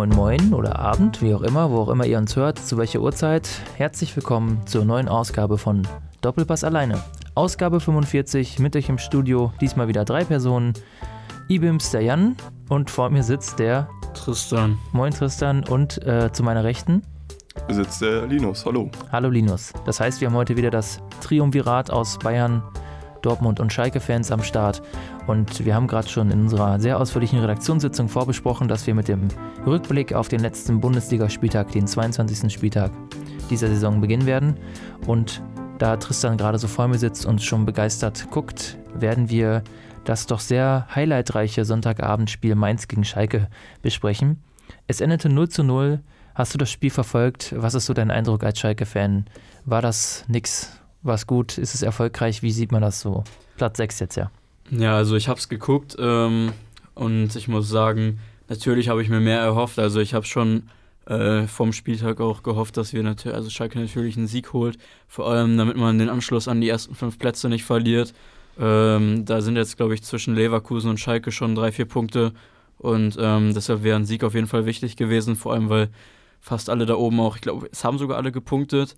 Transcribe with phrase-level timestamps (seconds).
[0.00, 3.02] moin moin oder Abend, wie auch immer, wo auch immer ihr uns hört, zu welcher
[3.02, 3.46] Uhrzeit.
[3.76, 5.86] Herzlich willkommen zur neuen Ausgabe von
[6.22, 6.98] Doppelpass alleine.
[7.34, 10.72] Ausgabe 45 mit euch im Studio, diesmal wieder drei Personen.
[11.48, 12.34] Ibims der Jan
[12.70, 14.78] und vor mir sitzt der Tristan.
[14.92, 17.02] Moin Tristan und äh, zu meiner Rechten
[17.68, 18.64] sitzt der Linus.
[18.64, 18.90] Hallo.
[19.12, 19.74] Hallo Linus.
[19.84, 22.62] Das heißt, wir haben heute wieder das Triumvirat aus Bayern,
[23.20, 24.80] Dortmund und Schalke-Fans am Start.
[25.30, 29.28] Und wir haben gerade schon in unserer sehr ausführlichen Redaktionssitzung vorbesprochen, dass wir mit dem
[29.64, 32.52] Rückblick auf den letzten Bundesligaspieltag, den 22.
[32.52, 32.90] Spieltag
[33.48, 34.56] dieser Saison beginnen werden.
[35.06, 35.40] Und
[35.78, 39.62] da Tristan gerade so vor mir sitzt und schon begeistert guckt, werden wir
[40.02, 43.46] das doch sehr highlightreiche Sonntagabendspiel Mainz gegen Schalke
[43.82, 44.42] besprechen.
[44.88, 46.00] Es endete 0 zu 0.
[46.34, 47.54] Hast du das Spiel verfolgt?
[47.56, 49.26] Was ist so dein Eindruck als Schalke-Fan?
[49.64, 50.72] War das nix?
[51.02, 51.56] War es gut?
[51.56, 52.42] Ist es erfolgreich?
[52.42, 53.22] Wie sieht man das so?
[53.56, 54.32] Platz 6 jetzt, ja.
[54.70, 56.52] Ja, also ich habe es geguckt ähm,
[56.94, 59.78] und ich muss sagen, natürlich habe ich mir mehr erhofft.
[59.78, 60.64] Also ich habe schon
[61.06, 65.28] äh, vom Spieltag auch gehofft, dass wir natürlich, also Schalke natürlich einen Sieg holt, vor
[65.28, 68.14] allem damit man den Anschluss an die ersten fünf Plätze nicht verliert.
[68.58, 72.32] Ähm, da sind jetzt, glaube ich, zwischen Leverkusen und Schalke schon drei, vier Punkte
[72.78, 75.88] und ähm, deshalb wäre ein Sieg auf jeden Fall wichtig gewesen, vor allem weil
[76.40, 78.96] fast alle da oben auch, ich glaube, es haben sogar alle gepunktet.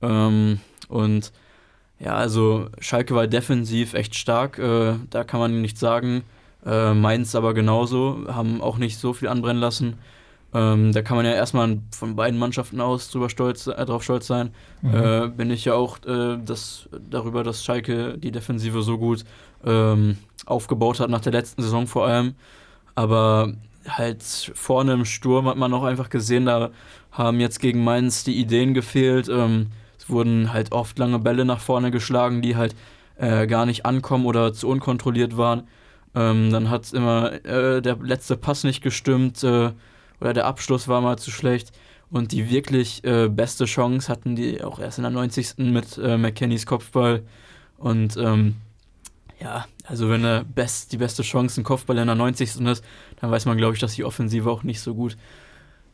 [0.00, 1.32] Ähm, und
[2.00, 6.22] ja, also Schalke war defensiv echt stark, äh, da kann man nichts sagen.
[6.64, 9.98] Äh, Mainz aber genauso, haben auch nicht so viel anbrennen lassen.
[10.54, 14.26] Ähm, da kann man ja erstmal von beiden Mannschaften aus drüber stolz, äh, drauf stolz
[14.26, 14.50] sein.
[14.80, 14.94] Mhm.
[14.94, 19.24] Äh, bin ich ja auch äh, das, darüber, dass Schalke die Defensive so gut
[19.64, 22.34] ähm, aufgebaut hat, nach der letzten Saison vor allem.
[22.94, 23.52] Aber
[23.86, 26.70] halt vorne im Sturm hat man auch einfach gesehen, da
[27.12, 29.28] haben jetzt gegen Mainz die Ideen gefehlt.
[29.28, 29.68] Ähm,
[30.08, 32.74] wurden halt oft lange Bälle nach vorne geschlagen, die halt
[33.16, 35.64] äh, gar nicht ankommen oder zu unkontrolliert waren.
[36.14, 39.72] Ähm, dann hat immer äh, der letzte Pass nicht gestimmt äh,
[40.20, 41.72] oder der Abschluss war mal zu schlecht.
[42.10, 45.58] Und die wirklich äh, beste Chance hatten die auch erst in der 90.
[45.58, 47.22] mit äh, McKennys Kopfball.
[47.76, 48.56] Und ähm,
[49.40, 52.60] ja, also wenn er best, die beste Chance ein Kopfball in der 90.
[52.60, 52.84] ist,
[53.20, 55.16] dann weiß man, glaube ich, dass die Offensive auch nicht so gut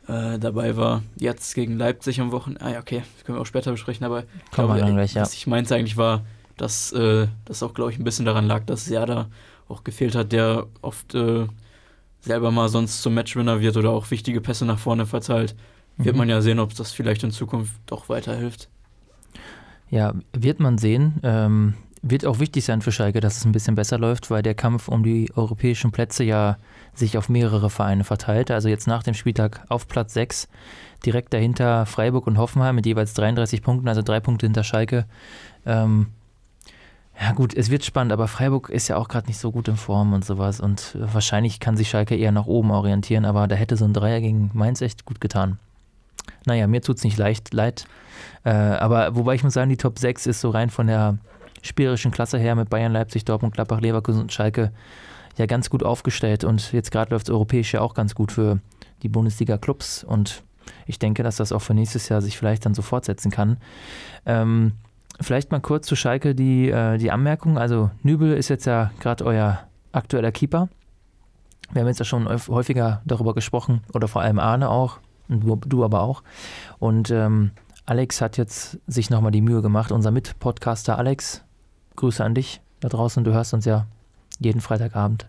[0.09, 1.03] äh, dabei war.
[1.16, 2.65] Jetzt gegen Leipzig am Wochenende.
[2.65, 5.22] Ah ja, okay, das können wir auch später besprechen, aber ich glaube, dann gleich, ja.
[5.22, 6.25] was ich meinte eigentlich war,
[6.56, 9.28] dass äh, das auch, glaube ich, ein bisschen daran lag, dass Serda
[9.69, 11.47] auch gefehlt hat, der oft äh,
[12.20, 15.54] selber mal sonst zum Matchwinner wird oder auch wichtige Pässe nach vorne verteilt.
[15.97, 16.04] Mhm.
[16.04, 18.69] Wird man ja sehen, ob das vielleicht in Zukunft doch weiterhilft.
[19.91, 21.20] Ja, wird man sehen.
[21.22, 21.75] Ähm,
[22.06, 24.88] wird auch wichtig sein für Schalke, dass es ein bisschen besser läuft, weil der Kampf
[24.88, 26.59] um die europäischen Plätze ja
[26.92, 28.50] sich auf mehrere Vereine verteilt.
[28.50, 30.48] Also jetzt nach dem Spieltag auf Platz 6,
[31.06, 35.06] direkt dahinter Freiburg und Hoffenheim mit jeweils 33 Punkten, also drei Punkte hinter Schalke.
[35.64, 36.09] Ähm,
[37.19, 39.76] ja gut, es wird spannend, aber Freiburg ist ja auch gerade nicht so gut in
[39.76, 43.78] Form und sowas und wahrscheinlich kann sich Schalke eher nach oben orientieren, aber da hätte
[43.78, 45.59] so ein Dreier gegen Mainz echt gut getan.
[46.44, 47.87] Naja, mir tut es nicht leicht, leid.
[48.44, 51.19] Äh, aber wobei ich muss sagen, die Top 6 ist so rein von der
[51.64, 54.72] spielerischen Klasse her mit Bayern, Leipzig, Dortmund, Gladbach, Leverkusen und Schalke
[55.36, 58.60] ja ganz gut aufgestellt und jetzt gerade läuft es europäisch ja auch ganz gut für
[59.02, 60.44] die Bundesliga-Clubs und
[60.86, 63.58] ich denke, dass das auch für nächstes Jahr sich vielleicht dann so fortsetzen kann.
[64.26, 64.72] Ähm,
[65.20, 67.58] vielleicht mal kurz zu Schalke die, äh, die Anmerkung.
[67.58, 69.60] Also Nübel ist jetzt ja gerade euer
[69.92, 70.69] aktueller Keeper.
[71.72, 74.98] Wir haben jetzt ja schon häufiger darüber gesprochen oder vor allem Arne auch
[75.28, 76.22] und du, aber auch.
[76.78, 77.50] Und ähm,
[77.86, 81.42] Alex hat jetzt sich nochmal die Mühe gemacht, unser Mitpodcaster Alex.
[81.97, 83.87] Grüße an dich da draußen, du hörst uns ja
[84.38, 85.27] jeden Freitagabend.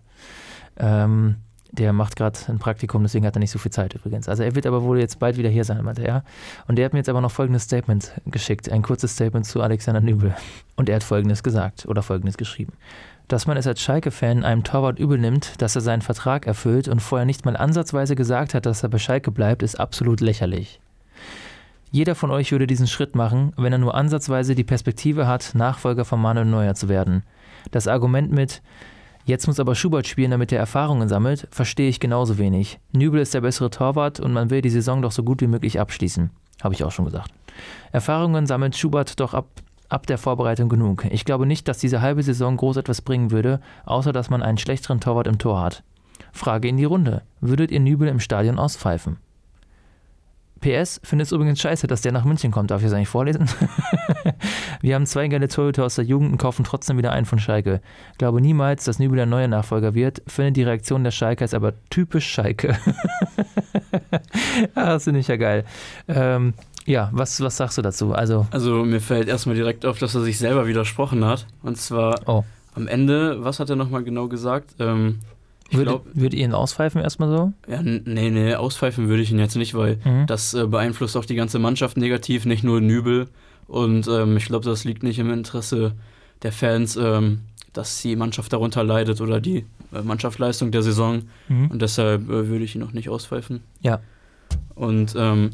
[0.77, 1.35] Ähm,
[1.71, 4.29] der macht gerade ein Praktikum, deswegen hat er nicht so viel Zeit übrigens.
[4.29, 6.23] Also er wird aber wohl jetzt bald wieder hier sein, meinte er.
[6.67, 10.01] Und der hat mir jetzt aber noch folgendes Statement geschickt, ein kurzes Statement zu Alexander
[10.01, 10.33] Nübel.
[10.75, 12.73] Und er hat folgendes gesagt oder folgendes geschrieben.
[13.27, 17.01] Dass man es als Schalke-Fan einem Torwart übel nimmt, dass er seinen Vertrag erfüllt und
[17.01, 20.79] vorher nicht mal ansatzweise gesagt hat, dass er bei Schalke bleibt, ist absolut lächerlich.
[21.95, 26.03] Jeder von euch würde diesen Schritt machen, wenn er nur ansatzweise die Perspektive hat, Nachfolger
[26.03, 27.23] von Manuel Neuer zu werden.
[27.71, 28.61] Das Argument mit,
[29.23, 32.79] Jetzt muss aber Schubert spielen, damit er Erfahrungen sammelt, verstehe ich genauso wenig.
[32.91, 35.79] Nübel ist der bessere Torwart und man will die Saison doch so gut wie möglich
[35.79, 36.31] abschließen.
[36.61, 37.31] Habe ich auch schon gesagt.
[37.93, 39.47] Erfahrungen sammelt Schubert doch ab,
[39.87, 41.05] ab der Vorbereitung genug.
[41.11, 44.57] Ich glaube nicht, dass diese halbe Saison groß etwas bringen würde, außer dass man einen
[44.57, 45.81] schlechteren Torwart im Tor hat.
[46.33, 47.21] Frage in die Runde.
[47.39, 49.15] Würdet ihr Nübel im Stadion auspfeifen?
[50.65, 52.71] PS, finde es übrigens scheiße, dass der nach München kommt.
[52.71, 53.47] Darf ich das eigentlich vorlesen?
[54.81, 57.81] wir haben zwei geile Torhüter aus der Jugend und kaufen trotzdem wieder einen von Schalke.
[58.17, 60.23] Glaube niemals, dass Nübel der neue Nachfolger wird.
[60.25, 62.75] Finde die Reaktion der Schalke ist aber typisch Schalke.
[64.73, 65.65] ah, das finde ich ja geil.
[66.07, 66.55] Ähm,
[66.87, 68.13] ja, was, was sagst du dazu?
[68.13, 71.45] Also, also mir fällt erstmal direkt auf, dass er sich selber widersprochen hat.
[71.61, 72.43] Und zwar oh.
[72.73, 74.75] am Ende, was hat er nochmal genau gesagt?
[74.79, 75.19] Ähm,
[75.71, 77.53] Würde, würdet ihr ihn auspfeifen erstmal so?
[77.67, 80.27] Ja, nee, nee, auspfeifen würde ich ihn jetzt nicht, weil mhm.
[80.27, 83.27] das äh, beeinflusst auch die ganze Mannschaft negativ, nicht nur Nübel.
[83.67, 85.93] Und ähm, ich glaube, das liegt nicht im Interesse
[86.43, 87.41] der Fans, ähm,
[87.73, 91.23] dass die Mannschaft darunter leidet oder die äh, Mannschaftsleistung der Saison.
[91.47, 91.71] Mhm.
[91.71, 93.63] Und deshalb äh, würde ich ihn noch nicht auspfeifen.
[93.81, 94.01] Ja.
[94.75, 95.51] Und ähm,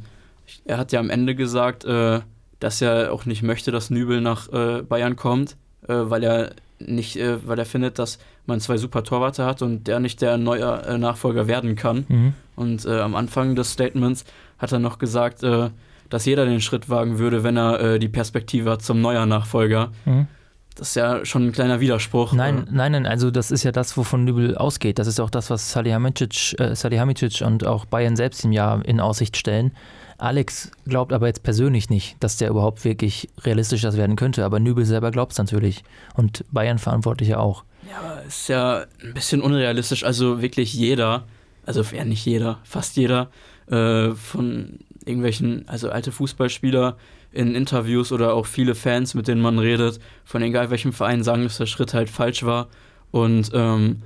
[0.66, 2.20] er hat ja am Ende gesagt, äh,
[2.60, 5.56] dass er auch nicht möchte, dass Nübel nach äh, Bayern kommt,
[5.88, 6.52] äh, weil er
[6.88, 10.38] nicht, äh, weil er findet, dass man zwei super Torwarte hat und der nicht der
[10.38, 12.06] neue äh, Nachfolger werden kann.
[12.08, 12.34] Mhm.
[12.56, 14.26] Und äh, am Anfang des Statements
[14.58, 15.70] hat er noch gesagt, äh,
[16.10, 19.92] dass jeder den Schritt wagen würde, wenn er äh, die Perspektive hat zum neuer Nachfolger.
[20.06, 20.28] Mhm.
[20.76, 22.32] Das ist ja schon ein kleiner Widerspruch.
[22.34, 25.00] Nein, nein, nein, also das ist ja das, wovon Nübel ausgeht.
[25.00, 29.00] Das ist auch das, was Salihamidzic, äh, Salihamidzic und auch Bayern selbst im Jahr in
[29.00, 29.74] Aussicht stellen.
[30.18, 34.46] Alex glaubt aber jetzt persönlich nicht, dass der überhaupt wirklich realistisch das werden könnte.
[34.46, 35.84] Aber Nübel selber glaubt es natürlich.
[36.14, 37.64] Und Bayern-Verantwortliche auch.
[37.90, 40.04] Ja, ist ja ein bisschen unrealistisch.
[40.04, 41.26] Also wirklich jeder,
[41.66, 43.32] also eher nicht jeder, fast jeder
[43.66, 46.98] äh, von irgendwelchen, also alte Fußballspieler
[47.32, 51.44] in Interviews oder auch viele Fans, mit denen man redet, von egal welchem Verein sagen,
[51.44, 52.68] dass der Schritt halt falsch war.
[53.12, 54.02] Und ähm,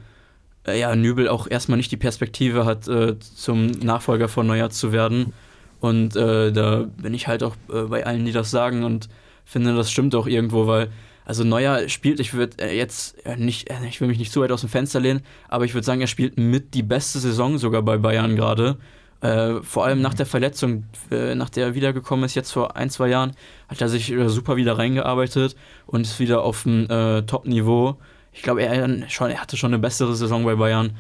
[0.68, 4.92] äh, ja, Nübel auch erstmal nicht die Perspektive hat, äh, zum Nachfolger von Neuer zu
[4.92, 5.34] werden.
[5.80, 9.10] Und äh, da bin ich halt auch äh, bei allen, die das sagen und
[9.44, 10.90] finde, das stimmt auch irgendwo, weil
[11.26, 14.52] also Neuer spielt, ich würde äh, jetzt äh, nicht, ich will mich nicht zu weit
[14.52, 17.82] aus dem Fenster lehnen, aber ich würde sagen, er spielt mit die beste Saison sogar
[17.82, 18.78] bei Bayern gerade.
[19.22, 22.90] Äh, vor allem nach der Verletzung, äh, nach der er wiedergekommen ist, jetzt vor ein,
[22.90, 23.32] zwei Jahren,
[23.70, 25.56] hat er sich super wieder reingearbeitet
[25.88, 26.88] und ist wieder auf dem
[27.26, 27.98] Top-Niveau.
[28.32, 30.92] Ich glaube, er, schon, er hatte schon eine bessere Saison bei Bayern,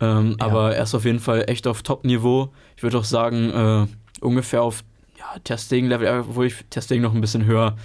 [0.00, 0.46] ähm, ja.
[0.46, 2.52] aber er ist auf jeden Fall echt auf Top-Niveau.
[2.76, 3.88] Ich würde auch sagen,
[4.20, 4.82] ungefähr auf
[5.16, 7.76] ja, Testing-Level, wo ich Testing noch ein bisschen höher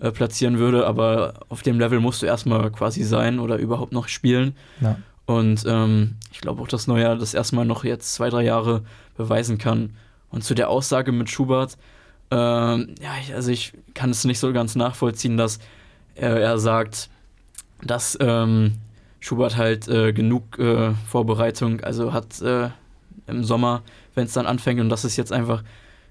[0.00, 4.08] äh, platzieren würde, aber auf dem Level musst du erstmal quasi sein oder überhaupt noch
[4.08, 4.56] spielen.
[4.80, 4.96] Ja.
[5.26, 8.82] Und ähm, ich glaube auch, dass Neuer das erstmal noch jetzt zwei, drei Jahre
[9.16, 9.96] beweisen kann.
[10.30, 11.78] Und zu der Aussage mit Schubert,
[12.30, 15.58] ähm, ja, ich, also ich kann es nicht so ganz nachvollziehen, dass
[16.14, 17.08] er, er sagt,
[17.82, 18.74] dass ähm,
[19.20, 22.70] Schubert halt äh, genug äh, Vorbereitung, also hat äh,
[23.26, 23.82] im Sommer
[24.14, 25.62] wenn es dann anfängt und das ist jetzt einfach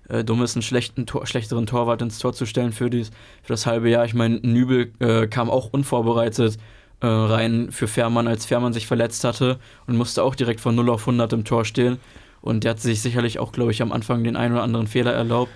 [0.09, 3.11] äh, dumm ist, einen schlechten Tor, schlechteren Torwart ins Tor zu stellen für, dies,
[3.41, 4.05] für das halbe Jahr.
[4.05, 6.57] Ich meine, Nübel äh, kam auch unvorbereitet
[7.03, 10.89] äh, rein für Fährmann, als Fährmann sich verletzt hatte und musste auch direkt von 0
[10.89, 11.99] auf 100 im Tor stehen.
[12.41, 15.13] Und der hat sich sicherlich auch, glaube ich, am Anfang den einen oder anderen Fehler
[15.13, 15.51] erlaubt.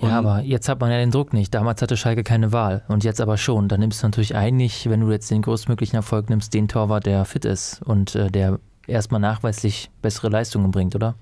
[0.00, 1.54] Ja, aber jetzt hat man ja den Druck nicht.
[1.54, 3.68] Damals hatte Schalke keine Wahl und jetzt aber schon.
[3.68, 7.24] Dann nimmst du natürlich eigentlich, wenn du jetzt den größtmöglichen Erfolg nimmst, den Torwart, der
[7.24, 11.14] fit ist und äh, der erstmal nachweislich bessere Leistungen bringt, oder?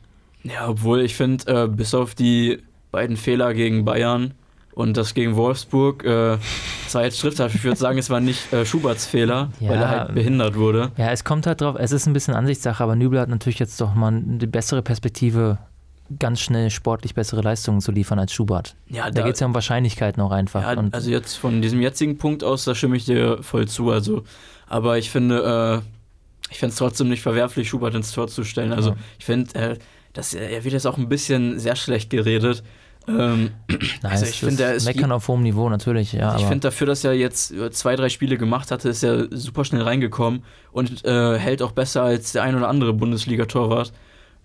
[0.44, 4.32] Ja, obwohl ich finde, äh, bis auf die beiden Fehler gegen Bayern
[4.72, 6.38] und das gegen Wolfsburg, äh,
[6.88, 9.88] zwar jetzt schrifthaft, ich würde sagen, es war nicht äh, Schuberts Fehler, ja, weil er
[9.88, 10.90] halt behindert wurde.
[10.96, 13.80] Ja, es kommt halt drauf, es ist ein bisschen Ansichtssache, aber Nübel hat natürlich jetzt
[13.80, 15.58] doch mal eine bessere Perspektive,
[16.18, 18.74] ganz schnell sportlich bessere Leistungen zu liefern als Schubert.
[18.88, 20.62] Ja, da, da geht es ja um Wahrscheinlichkeiten auch einfach.
[20.62, 23.90] Ja, also jetzt von diesem jetzigen Punkt aus, da stimme ich dir voll zu.
[23.90, 24.24] Also,
[24.66, 28.72] aber ich finde, äh, ich fände es trotzdem nicht verwerflich, Schubert ins Tor zu stellen.
[28.72, 28.96] Also ja.
[29.18, 29.78] ich finde, äh,
[30.12, 32.62] das, er wird jetzt auch ein bisschen sehr schlecht geredet.
[33.08, 36.36] Ähm, Nein, also ich finde, er ist meckern auf hohem Niveau natürlich, ja.
[36.36, 39.82] Ich finde dafür, dass er jetzt zwei, drei Spiele gemacht hatte, ist er super schnell
[39.82, 43.92] reingekommen und äh, hält auch besser als der ein oder andere Bundesliga-Torwart.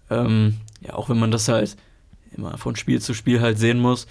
[0.09, 1.75] Ähm, ja, auch wenn man das halt
[2.35, 4.07] immer von Spiel zu Spiel halt sehen muss.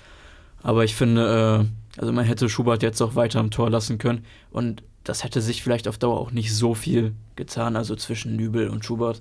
[0.63, 4.25] Aber ich finde, äh, also man hätte Schubert jetzt auch weiter am Tor lassen können
[4.51, 8.69] und das hätte sich vielleicht auf Dauer auch nicht so viel getan, also zwischen Nübel
[8.69, 9.21] und Schubert.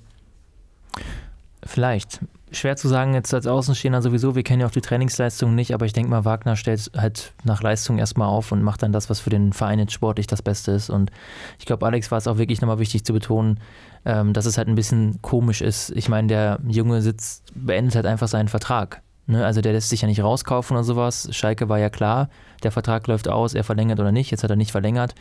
[1.65, 2.19] Vielleicht.
[2.53, 5.85] Schwer zu sagen jetzt als Außenstehender sowieso, wir kennen ja auch die Trainingsleistungen nicht, aber
[5.85, 9.21] ich denke mal, Wagner stellt halt nach Leistung erstmal auf und macht dann das, was
[9.21, 10.89] für den Verein jetzt sportlich das Beste ist.
[10.89, 11.11] Und
[11.59, 13.59] ich glaube, Alex war es auch wirklich nochmal wichtig zu betonen,
[14.05, 15.91] ähm, dass es halt ein bisschen komisch ist.
[15.91, 19.01] Ich meine, der Junge sitzt, beendet halt einfach seinen Vertrag.
[19.27, 19.45] Ne?
[19.45, 21.29] Also der lässt sich ja nicht rauskaufen oder sowas.
[21.31, 22.29] Schalke war ja klar,
[22.63, 24.29] der Vertrag läuft aus, er verlängert oder nicht.
[24.29, 25.15] Jetzt hat er nicht verlängert.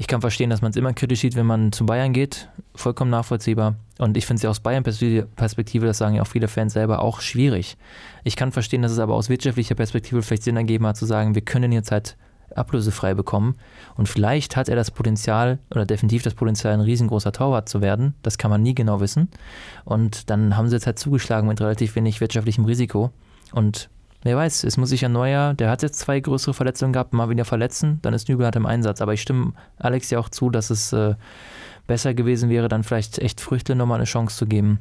[0.00, 2.48] Ich kann verstehen, dass man es immer kritisch sieht, wenn man zu Bayern geht.
[2.76, 3.74] Vollkommen nachvollziehbar.
[3.98, 7.20] Und ich finde es ja aus Bayern-Perspektive, das sagen ja auch viele Fans selber, auch
[7.20, 7.76] schwierig.
[8.22, 11.34] Ich kann verstehen, dass es aber aus wirtschaftlicher Perspektive vielleicht Sinn ergeben hat, zu sagen,
[11.34, 12.16] wir können jetzt halt
[12.54, 13.56] ablösefrei bekommen.
[13.96, 18.14] Und vielleicht hat er das Potenzial oder definitiv das Potenzial, ein riesengroßer Torwart zu werden.
[18.22, 19.28] Das kann man nie genau wissen.
[19.84, 23.10] Und dann haben sie jetzt halt zugeschlagen mit relativ wenig wirtschaftlichem Risiko.
[23.50, 23.90] Und
[24.28, 27.30] Wer weiß, es muss sich ein neuer, der hat jetzt zwei größere Verletzungen gehabt, mal
[27.30, 29.00] wieder verletzen, dann ist Nübel halt im Einsatz.
[29.00, 31.14] Aber ich stimme Alex ja auch zu, dass es äh,
[31.86, 34.80] besser gewesen wäre, dann vielleicht echt Früchte nochmal eine Chance zu geben.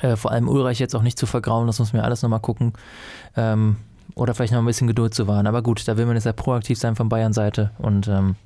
[0.00, 2.74] Äh, vor allem Ulreich jetzt auch nicht zu vergrauen, das muss mir alles nochmal gucken.
[3.36, 3.74] Ähm,
[4.14, 5.48] oder vielleicht noch ein bisschen Geduld zu wahren.
[5.48, 8.36] Aber gut, da will man jetzt ja proaktiv sein von Bayern Seite und ähm,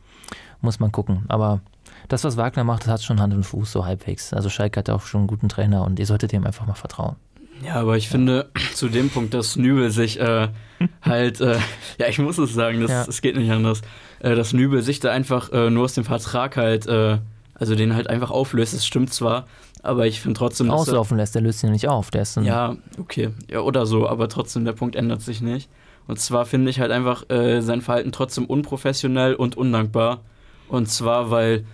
[0.63, 1.27] muss man gucken.
[1.29, 1.61] Aber
[2.09, 4.33] das, was Wagner macht, das hat schon Hand und Fuß, so halbwegs.
[4.33, 7.17] Also Schalke hat auch schon einen guten Trainer und ihr solltet dem einfach mal vertrauen.
[7.65, 8.11] Ja, aber ich ja.
[8.13, 10.49] finde zu dem Punkt, dass Nübel sich äh,
[11.03, 11.59] halt, äh,
[11.99, 13.05] ja, ich muss es sagen, das, ja.
[13.05, 13.83] das geht nicht anders,
[14.21, 17.19] äh, dass Nübel sich da einfach äh, nur aus dem Vertrag halt, äh,
[17.55, 19.47] also den halt einfach auflöst, das stimmt zwar,
[19.83, 20.71] aber ich finde trotzdem.
[20.71, 24.09] Auslaufen lässt, der löst ihn nicht auf, der ist dann Ja, okay, ja, oder so,
[24.09, 25.69] aber trotzdem, der Punkt ändert sich nicht.
[26.07, 30.21] Und zwar finde ich halt einfach äh, sein Verhalten trotzdem unprofessionell und undankbar.
[30.69, 31.65] Und zwar, weil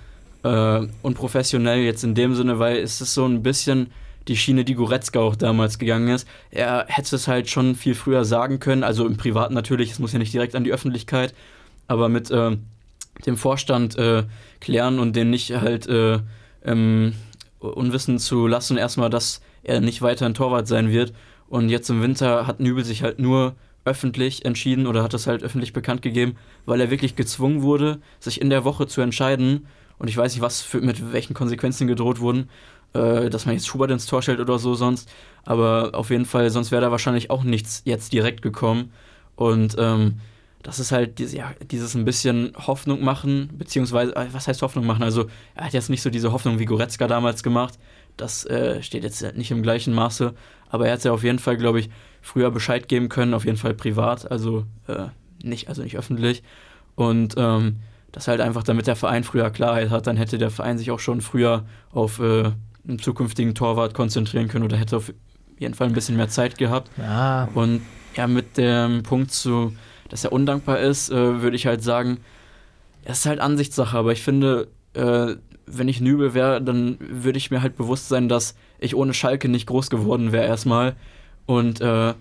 [1.00, 3.90] unprofessionell jetzt in dem Sinne, weil es ist so ein bisschen
[4.28, 6.26] die Schiene, die Goretzka auch damals gegangen ist.
[6.50, 10.12] Er hätte es halt schon viel früher sagen können, also im Privaten natürlich, es muss
[10.12, 11.34] ja nicht direkt an die Öffentlichkeit,
[11.86, 12.56] aber mit äh,
[13.26, 14.24] dem Vorstand äh,
[14.60, 16.20] klären und den nicht halt äh,
[16.64, 17.14] ähm,
[17.58, 21.12] unwissen zu lassen, erstmal, dass er nicht weiter ein Torwart sein wird.
[21.48, 23.54] Und jetzt im Winter hat Nübel sich halt nur
[23.84, 28.40] öffentlich entschieden oder hat das halt öffentlich bekannt gegeben, weil er wirklich gezwungen wurde, sich
[28.40, 29.66] in der Woche zu entscheiden.
[29.98, 32.48] Und ich weiß nicht, was für, mit welchen Konsequenzen gedroht wurden
[32.94, 35.08] äh, dass man jetzt Schubert ins Tor stellt oder so sonst.
[35.44, 38.92] Aber auf jeden Fall, sonst wäre da wahrscheinlich auch nichts jetzt direkt gekommen.
[39.36, 40.20] Und ähm,
[40.62, 45.02] das ist halt ja, dieses ein bisschen Hoffnung machen, beziehungsweise, äh, was heißt Hoffnung machen?
[45.02, 47.78] Also, er hat jetzt nicht so diese Hoffnung wie Goretzka damals gemacht.
[48.16, 50.32] Das äh, steht jetzt nicht im gleichen Maße.
[50.70, 51.90] Aber er hat ja auf jeden Fall, glaube ich,
[52.22, 55.08] früher Bescheid geben können, auf jeden Fall privat, also äh,
[55.42, 56.42] nicht, also nicht öffentlich.
[56.94, 57.80] Und ähm,
[58.12, 61.00] das halt einfach, damit der Verein früher Klarheit hat, dann hätte der Verein sich auch
[61.00, 62.52] schon früher auf äh,
[62.86, 65.12] einen zukünftigen Torwart konzentrieren können oder hätte auf
[65.58, 66.90] jeden Fall ein bisschen mehr Zeit gehabt.
[66.98, 67.48] Ja.
[67.54, 67.82] Und
[68.16, 69.72] ja, mit dem Punkt zu,
[70.08, 72.18] dass er undankbar ist, äh, würde ich halt sagen,
[73.04, 75.34] es ist halt Ansichtssache, aber ich finde, äh,
[75.66, 79.48] wenn ich Nübel wäre, dann würde ich mir halt bewusst sein, dass ich ohne Schalke
[79.48, 80.94] nicht groß geworden wäre erstmal.
[81.46, 82.14] Und äh,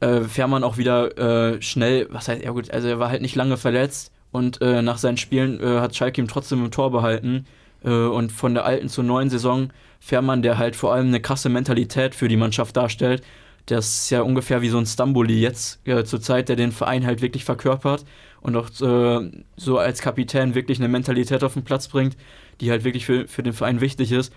[0.00, 3.36] äh, Fährmann auch wieder äh, schnell, was heißt, ja gut, also er war halt nicht
[3.36, 7.46] lange verletzt und äh, nach seinen Spielen hat Schalke ihm trotzdem im Tor behalten.
[7.84, 11.48] Äh, und von der alten zur neuen Saison Fährmann, der halt vor allem eine krasse
[11.48, 13.22] Mentalität für die Mannschaft darstellt.
[13.66, 17.06] Das ist ja ungefähr wie so ein Stamboli jetzt äh, zur Zeit, der den Verein
[17.06, 18.04] halt wirklich verkörpert
[18.42, 22.16] und auch äh, so als Kapitän wirklich eine Mentalität auf den Platz bringt,
[22.60, 24.32] die halt wirklich für, für den Verein wichtig ist.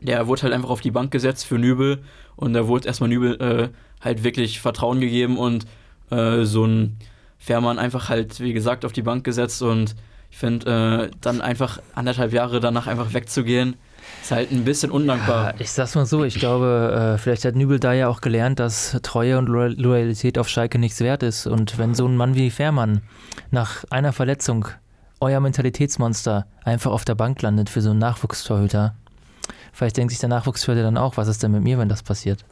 [0.00, 2.02] Der wurde halt einfach auf die Bank gesetzt für Nübel
[2.36, 3.68] und da wurde erstmal Nübel äh,
[4.02, 5.66] halt wirklich Vertrauen gegeben und
[6.10, 6.96] äh, so ein
[7.38, 9.94] Fährmann einfach halt, wie gesagt, auf die Bank gesetzt und
[10.30, 13.76] ich finde, äh, dann einfach anderthalb Jahre danach einfach wegzugehen,
[14.22, 15.54] ist halt ein bisschen undankbar.
[15.54, 18.58] Ja, ich sag's mal so, ich glaube, äh, vielleicht hat Nübel da ja auch gelernt,
[18.58, 21.46] dass Treue und Loyalität auf Schalke nichts wert ist.
[21.46, 23.02] Und wenn so ein Mann wie Fährmann
[23.50, 24.68] nach einer Verletzung
[25.20, 28.94] euer Mentalitätsmonster einfach auf der Bank landet für so einen Nachwuchstorhüter,
[29.72, 32.44] vielleicht denkt sich der Nachwuchstorhüter dann auch, was ist denn mit mir, wenn das passiert?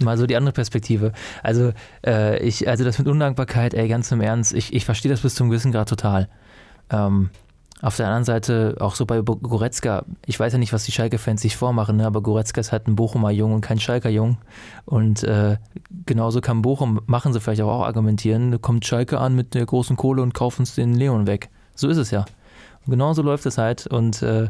[0.00, 1.12] Mal so die andere Perspektive.
[1.42, 1.72] Also,
[2.06, 5.34] äh, ich, also das mit Undankbarkeit, ey, ganz im Ernst, ich, ich verstehe das bis
[5.34, 6.28] zum gewissen Grad total.
[6.90, 7.30] Ähm,
[7.80, 11.42] auf der anderen Seite, auch so bei Goretzka, ich weiß ja nicht, was die Schalke-Fans
[11.42, 14.38] sich vormachen, ne, aber Goretzka ist halt ein Bochumer Jung und kein Schalker Jung.
[14.84, 15.58] Und äh,
[16.04, 19.96] genauso kann Bochum, machen sie vielleicht auch, argumentieren, da kommt Schalke an mit der großen
[19.96, 21.50] Kohle und kaufen uns den Leon weg.
[21.76, 22.24] So ist es ja.
[22.84, 23.86] Und genauso läuft es halt.
[23.86, 24.48] Und äh,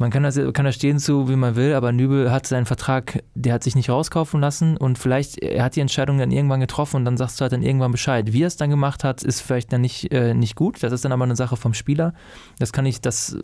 [0.00, 3.22] man kann, das, kann da stehen zu, wie man will, aber Nübel hat seinen Vertrag,
[3.34, 6.96] der hat sich nicht rauskaufen lassen und vielleicht, er hat die Entscheidung dann irgendwann getroffen
[6.96, 8.32] und dann sagst du halt dann irgendwann Bescheid.
[8.32, 10.82] Wie er es dann gemacht hat, ist vielleicht dann nicht, äh, nicht gut.
[10.82, 12.14] Das ist dann aber eine Sache vom Spieler.
[12.58, 13.36] Das kann ich, das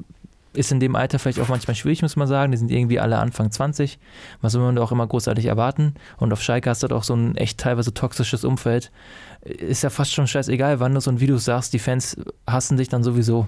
[0.57, 2.53] ist in dem Alter vielleicht auch manchmal schwierig, muss man sagen.
[2.53, 3.99] Die sind irgendwie alle Anfang 20.
[4.41, 5.95] Was soll man da auch immer großartig erwarten?
[6.17, 8.91] Und auf Schalke hast du auch so ein echt teilweise toxisches Umfeld.
[9.43, 11.73] Ist ja fast schon scheißegal, wann du es und wie du es sagst.
[11.73, 13.47] Die Fans hassen dich dann sowieso.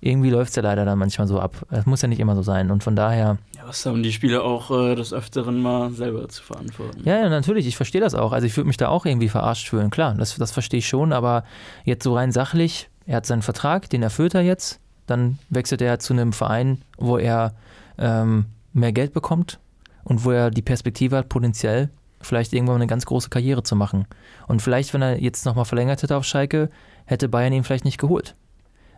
[0.00, 1.56] Irgendwie läuft es ja leider dann manchmal so ab.
[1.70, 2.70] Das muss ja nicht immer so sein.
[2.70, 3.38] Und von daher.
[3.56, 7.02] Ja, was haben die Spieler auch äh, des Öfteren mal selber zu verantworten?
[7.04, 7.66] Ja, ja natürlich.
[7.66, 8.32] Ich verstehe das auch.
[8.32, 9.90] Also ich würde mich da auch irgendwie verarscht fühlen.
[9.90, 11.12] Klar, das, das verstehe ich schon.
[11.12, 11.44] Aber
[11.84, 15.98] jetzt so rein sachlich, er hat seinen Vertrag, den erfüllt er jetzt dann wechselt er
[15.98, 17.54] zu einem Verein, wo er
[17.98, 19.58] ähm, mehr Geld bekommt
[20.04, 24.06] und wo er die Perspektive hat, potenziell vielleicht irgendwann eine ganz große Karriere zu machen.
[24.46, 26.70] Und vielleicht, wenn er jetzt nochmal verlängert hätte auf Schalke,
[27.04, 28.34] hätte Bayern ihn vielleicht nicht geholt.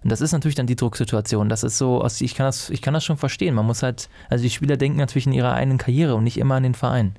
[0.02, 1.48] Und das ist natürlich dann die Drucksituation.
[1.48, 3.54] Das ist so, ich kann das, ich kann das schon verstehen.
[3.54, 6.54] Man muss halt, also die Spieler denken natürlich in ihrer eigenen Karriere und nicht immer
[6.54, 7.14] an den Verein.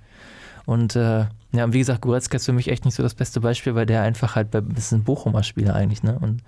[0.65, 3.75] Und äh, ja, wie gesagt, Goretzka ist für mich echt nicht so das beste Beispiel,
[3.75, 6.17] weil der einfach halt bei, das ist ein Bochumer Spieler eigentlich, ne?
[6.19, 6.41] Und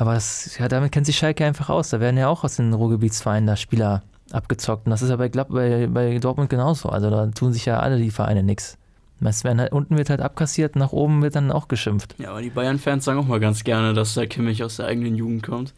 [0.00, 1.90] aber das, ja, damit kennt sich Schalke einfach aus.
[1.90, 4.02] Da werden ja auch aus den Ruhrgebietsvereinen da Spieler
[4.32, 4.86] abgezockt.
[4.86, 6.88] Und das ist ja bei, bei, bei Dortmund genauso.
[6.88, 8.78] Also da tun sich ja alle die Vereine nichts.
[9.22, 12.14] Halt, unten wird halt abkassiert, nach oben wird dann auch geschimpft.
[12.16, 15.16] Ja, aber die Bayern-Fans sagen auch mal ganz gerne, dass der Kimmich aus der eigenen
[15.16, 15.74] Jugend kommt.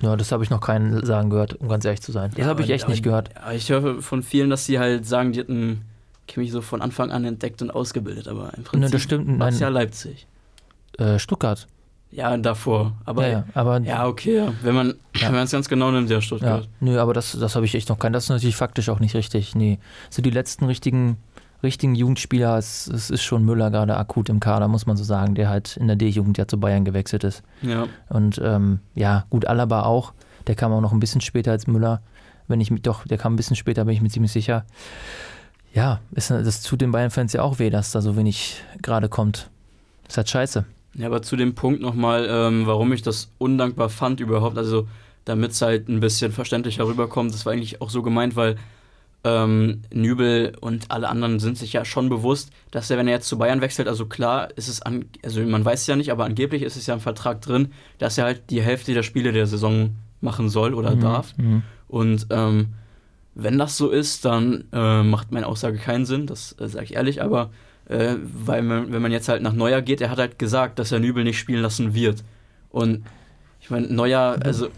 [0.00, 2.30] Ja, das habe ich noch keinen sagen gehört, um ganz ehrlich zu sein.
[2.30, 3.28] Das ja, habe ich echt nicht gehört.
[3.34, 5.82] Ja, ich höre von vielen, dass sie halt sagen, die hätten
[6.26, 9.60] Kimmich so von Anfang an entdeckt und ausgebildet, aber im Prinzip ne, das stimmt, es
[9.60, 10.26] ja Leipzig.
[10.96, 11.66] Äh, Stuttgart.
[12.12, 12.94] Ja, davor.
[13.04, 14.52] Aber ja, ja, aber ja okay, ja.
[14.62, 15.30] wenn man Ja.
[15.42, 16.64] es ganz genau nimmt, der Stuttgart.
[16.64, 18.12] Ja, nö, aber das, das habe ich echt noch kein.
[18.12, 19.54] Das ist natürlich faktisch auch nicht richtig.
[19.54, 19.78] Nee.
[20.10, 21.18] So die letzten richtigen,
[21.62, 25.36] richtigen Jugendspieler, es, es ist schon Müller gerade akut im Kader, muss man so sagen,
[25.36, 27.42] der halt in der D-Jugend ja zu Bayern gewechselt ist.
[27.62, 27.86] Ja.
[28.08, 30.12] Und ähm, ja, gut, Alaba auch.
[30.48, 32.02] Der kam auch noch ein bisschen später als Müller.
[32.48, 34.64] Wenn ich mit, doch, der kam ein bisschen später, bin ich mir ziemlich sicher.
[35.72, 39.48] Ja, ist, das tut den Bayern-Fans ja auch weh, dass da so wenig gerade kommt.
[40.08, 40.64] Ist halt scheiße.
[40.94, 44.88] Ja, aber zu dem Punkt nochmal, ähm, warum ich das undankbar fand überhaupt, also
[45.24, 48.56] damit es halt ein bisschen verständlicher rüberkommt, das war eigentlich auch so gemeint, weil
[49.22, 53.28] ähm, Nübel und alle anderen sind sich ja schon bewusst, dass er, wenn er jetzt
[53.28, 56.24] zu Bayern wechselt, also klar ist es, an, also man weiß es ja nicht, aber
[56.24, 59.46] angeblich ist es ja im Vertrag drin, dass er halt die Hälfte der Spiele der
[59.46, 59.90] Saison
[60.22, 61.36] machen soll oder Mhm, darf.
[61.36, 61.62] Mhm.
[61.86, 62.68] Und ähm,
[63.34, 66.94] wenn das so ist, dann äh, macht meine Aussage keinen Sinn, das äh, sage ich
[66.94, 67.50] ehrlich, aber
[67.90, 70.92] äh, weil man, wenn man jetzt halt nach Neuer geht, er hat halt gesagt, dass
[70.92, 72.22] er Nübel nicht spielen lassen wird.
[72.70, 73.04] Und
[73.60, 74.68] ich meine, Neuer, also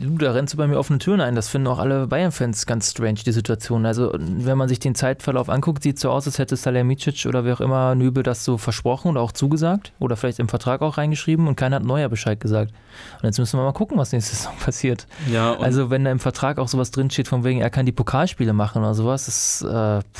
[0.00, 1.34] Du, da rennst du bei mir offene Türen ein.
[1.36, 3.86] Das finden auch alle Bayern-Fans ganz strange, die Situation.
[3.86, 7.44] Also, wenn man sich den Zeitverlauf anguckt, sieht es so aus, als hätte Salihamidzic oder
[7.44, 10.98] wer auch immer Nübel das so versprochen oder auch zugesagt oder vielleicht im Vertrag auch
[10.98, 12.72] reingeschrieben und keiner hat Neuer Bescheid gesagt.
[13.18, 15.06] Und jetzt müssen wir mal gucken, was nächste Saison passiert.
[15.32, 18.52] ja, Also, wenn da im Vertrag auch sowas drinsteht, von wegen, er kann die Pokalspiele
[18.52, 20.00] machen oder sowas, das, äh.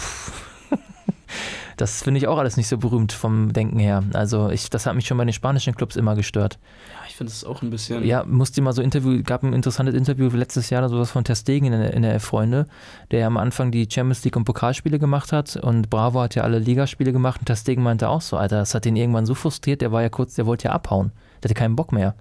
[1.76, 4.02] das finde ich auch alles nicht so berühmt vom Denken her.
[4.14, 6.58] Also, ich, das hat mich schon bei den spanischen Clubs immer gestört.
[6.90, 8.04] ja, ich finde es auch ein bisschen.
[8.04, 11.66] Ja, musste mal so Interview, gab ein interessantes Interview letztes Jahr, sowas von Ter Stegen
[11.66, 12.66] in der, in der Freunde,
[13.10, 16.58] der am Anfang die Champions League und Pokalspiele gemacht hat und Bravo hat ja alle
[16.58, 19.80] Ligaspiele gemacht und Ter Stegen meinte auch so, Alter, das hat ihn irgendwann so frustriert,
[19.82, 22.14] der war ja kurz, der wollte ja abhauen, der hatte keinen Bock mehr.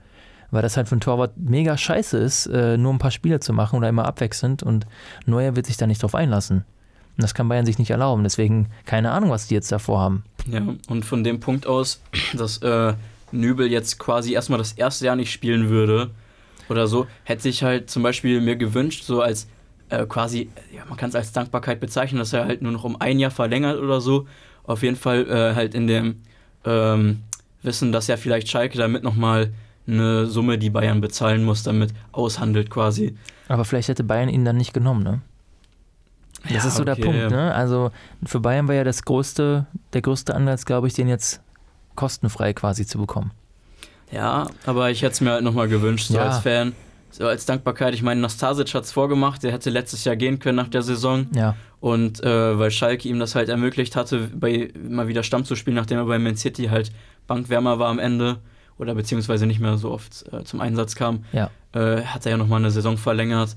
[0.52, 3.52] Weil das halt für einen Torwart mega scheiße ist, äh, nur ein paar Spiele zu
[3.52, 4.86] machen oder immer abwechselnd und
[5.26, 6.66] Neuer wird sich da nicht drauf einlassen.
[7.18, 10.24] Und das kann Bayern sich nicht erlauben, deswegen keine Ahnung, was die jetzt davor haben.
[10.48, 12.02] Ja, und von dem Punkt aus,
[12.38, 12.94] dass äh,
[13.32, 16.12] Nübel jetzt quasi erstmal das erste Jahr nicht spielen würde
[16.70, 19.48] oder so, hätte ich halt zum Beispiel mir gewünscht, so als
[19.90, 23.00] äh, quasi, ja, man kann es als Dankbarkeit bezeichnen, dass er halt nur noch um
[23.00, 24.28] ein Jahr verlängert oder so.
[24.64, 26.16] Auf jeden Fall äh, halt in dem
[26.66, 27.22] ähm,
[27.62, 29.54] Wissen, dass er vielleicht Schalke damit nochmal
[29.88, 33.16] eine Summe, die Bayern bezahlen muss, damit aushandelt quasi.
[33.48, 35.22] Aber vielleicht hätte Bayern ihn dann nicht genommen, ne?
[36.54, 37.30] Das Ja, ist so der okay, Punkt, ja.
[37.30, 37.54] ne?
[37.54, 37.92] Also
[38.26, 41.42] für Bayern war ja das größte, der größte Anreiz, glaube ich, den jetzt
[41.96, 43.32] kostenfrei quasi zu bekommen.
[44.12, 46.26] Ja, aber ich hätte es mir halt nochmal gewünscht, so Ja.
[46.28, 46.74] als Fan.
[47.12, 47.94] So als Dankbarkeit.
[47.94, 51.28] Ich meine, Nastasic hat es vorgemacht, der hätte letztes Jahr gehen können nach der Saison.
[51.34, 55.56] Ja, Und äh, weil Schalke ihm das halt ermöglicht hatte, bei, mal wieder Stamm zu
[55.56, 56.92] spielen, nachdem er bei Man City halt
[57.26, 58.38] Bankwärmer war am Ende
[58.78, 61.50] oder beziehungsweise nicht mehr so oft äh, zum Einsatz kam, ja.
[61.72, 63.56] äh, hat er ja nochmal eine Saison verlängert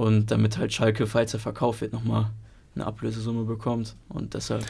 [0.00, 2.30] und damit halt Schalke, falls er verkauft wird, nochmal
[2.74, 3.96] eine Ablösesumme bekommt.
[4.08, 4.64] Und deshalb,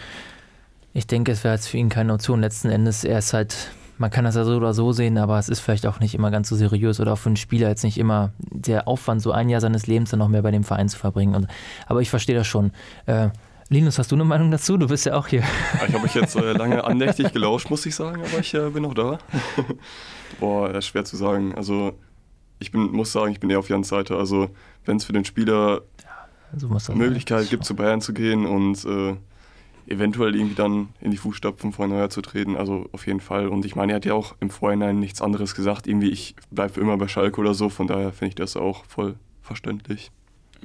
[0.92, 2.40] Ich denke, es wäre jetzt für ihn keine Option.
[2.40, 5.48] Letzten Endes, er ist halt, man kann das ja so oder so sehen, aber es
[5.48, 7.96] ist vielleicht auch nicht immer ganz so seriös oder auch für einen Spieler jetzt nicht
[7.96, 10.98] immer der Aufwand, so ein Jahr seines Lebens dann noch mehr bei dem Verein zu
[10.98, 11.36] verbringen.
[11.36, 11.46] Und,
[11.86, 12.72] aber ich verstehe das schon.
[13.06, 13.28] Äh,
[13.68, 14.76] Linus, hast du eine Meinung dazu?
[14.78, 15.44] Du bist ja auch hier.
[15.86, 18.82] Ich habe mich jetzt äh, lange andächtig gelauscht, muss ich sagen, aber ich äh, bin
[18.82, 19.20] noch da.
[20.40, 21.54] Boah, schwer zu sagen.
[21.54, 21.92] Also,
[22.60, 24.16] ich bin, muss sagen, ich bin eher auf Jans Seite.
[24.16, 24.50] Also,
[24.84, 25.82] wenn es für den Spieler
[26.56, 27.50] So muss das Möglichkeit sein.
[27.50, 29.16] gibt, zu Bayern zu gehen und äh,
[29.86, 33.48] eventuell irgendwie dann in die Fußstapfen von Neuer zu treten, also auf jeden Fall.
[33.48, 35.86] Und ich meine, er hat ja auch im Vorhinein nichts anderes gesagt.
[35.86, 37.68] Irgendwie, ich bleibe für immer bei Schalke oder so.
[37.68, 40.12] Von daher finde ich das auch voll verständlich.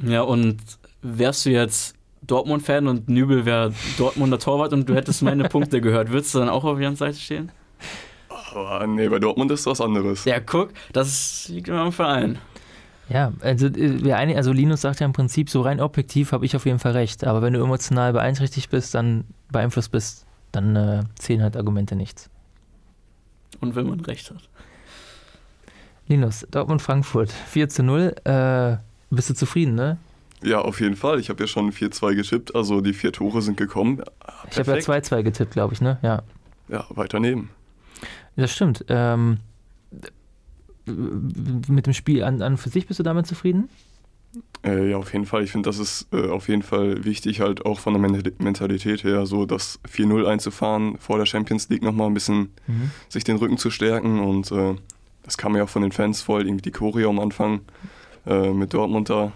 [0.03, 0.58] ja, und
[1.01, 1.95] wärst du jetzt
[2.27, 6.49] Dortmund-Fan und Nübel wäre Dortmunder Torwart und du hättest meine Punkte gehört, würdest du dann
[6.49, 7.51] auch auf Jans Seite stehen?
[8.55, 10.25] Aber nee, bei Dortmund ist was anderes.
[10.25, 12.37] Ja, guck, das liegt immer am Verein.
[13.09, 16.45] Ja, also, äh, wir einig- also Linus sagt ja im Prinzip, so rein objektiv habe
[16.45, 17.23] ich auf jeden Fall recht.
[17.25, 22.29] Aber wenn du emotional beeinträchtigt bist, dann beeinflusst bist, dann äh, zählen halt Argumente nichts.
[23.59, 24.49] Und wenn man recht hat.
[26.07, 28.15] Linus, Dortmund-Frankfurt, 4 zu 0.
[28.23, 28.77] Äh,
[29.13, 29.97] bist du zufrieden, ne?
[30.43, 31.19] Ja, auf jeden Fall.
[31.19, 34.01] Ich habe ja schon 4-2 getippt, also die vier Tore sind gekommen.
[34.19, 35.13] Ah, Ich habe ja perfekt.
[35.13, 35.97] 2-2 getippt, glaube ich, ne?
[36.03, 36.21] Ja.
[36.67, 37.49] Ja, weiter neben.
[38.36, 38.86] Das stimmt.
[38.89, 39.38] Ähm,
[40.88, 43.69] mit dem Spiel an, an für sich bist du damit zufrieden?
[44.65, 45.43] Äh, ja, auf jeden Fall.
[45.43, 49.04] Ich finde, das ist äh, auf jeden Fall wichtig, halt auch von der Men Mentalität
[49.04, 52.91] her, so das 4-0 einzufahren, vor der Champions League nochmal ein bisschen Mhm.
[53.10, 54.19] sich den Rücken zu stärken.
[54.19, 54.76] Und äh,
[55.24, 57.62] das kam ja auch von den Fans voll, irgendwie die Choreo am Anfang
[58.28, 59.32] äh, mit Dortmund da.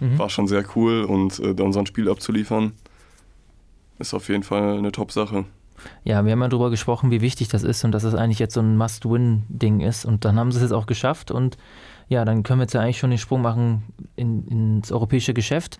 [0.00, 0.18] Mhm.
[0.18, 2.72] War schon sehr cool und dann so ein Spiel abzuliefern,
[3.98, 5.44] ist auf jeden Fall eine Top-Sache.
[6.04, 8.54] Ja, wir haben ja darüber gesprochen, wie wichtig das ist und dass es eigentlich jetzt
[8.54, 10.04] so ein Must-Win-Ding ist.
[10.04, 11.30] Und dann haben sie es jetzt auch geschafft.
[11.30, 11.56] Und
[12.08, 13.84] ja, dann können wir jetzt ja eigentlich schon den Sprung machen
[14.16, 15.78] in, ins europäische Geschäft.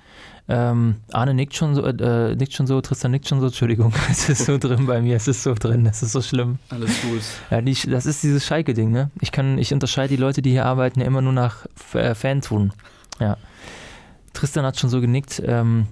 [0.49, 4.29] Ähm, Arne nickt schon so, äh, nickt schon so, Tristan nickt schon so, Entschuldigung, es
[4.29, 6.59] ist so drin bei mir, es ist so drin, es ist so schlimm.
[6.71, 7.23] Alles gut.
[7.51, 9.11] Ja, die, das ist dieses Schalke-Ding, ne?
[9.21, 12.73] Ich kann, ich unterscheide die Leute, die hier arbeiten, ja immer nur nach äh, Fantunen.
[13.21, 13.37] Ja.
[14.33, 15.43] Tristan hat schon so genickt.
[15.45, 15.87] Ähm,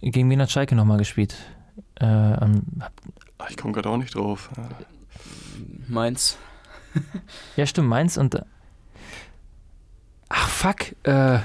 [0.00, 1.36] gegen wen hat Schalke nochmal gespielt?
[2.00, 2.62] Äh, ähm,
[3.50, 4.50] Ich komme gerade auch nicht drauf.
[4.56, 4.68] Ja.
[5.88, 6.36] Mainz.
[7.56, 8.40] ja, stimmt, Mainz und.
[10.28, 10.92] Ach, fuck.
[11.04, 11.38] Äh,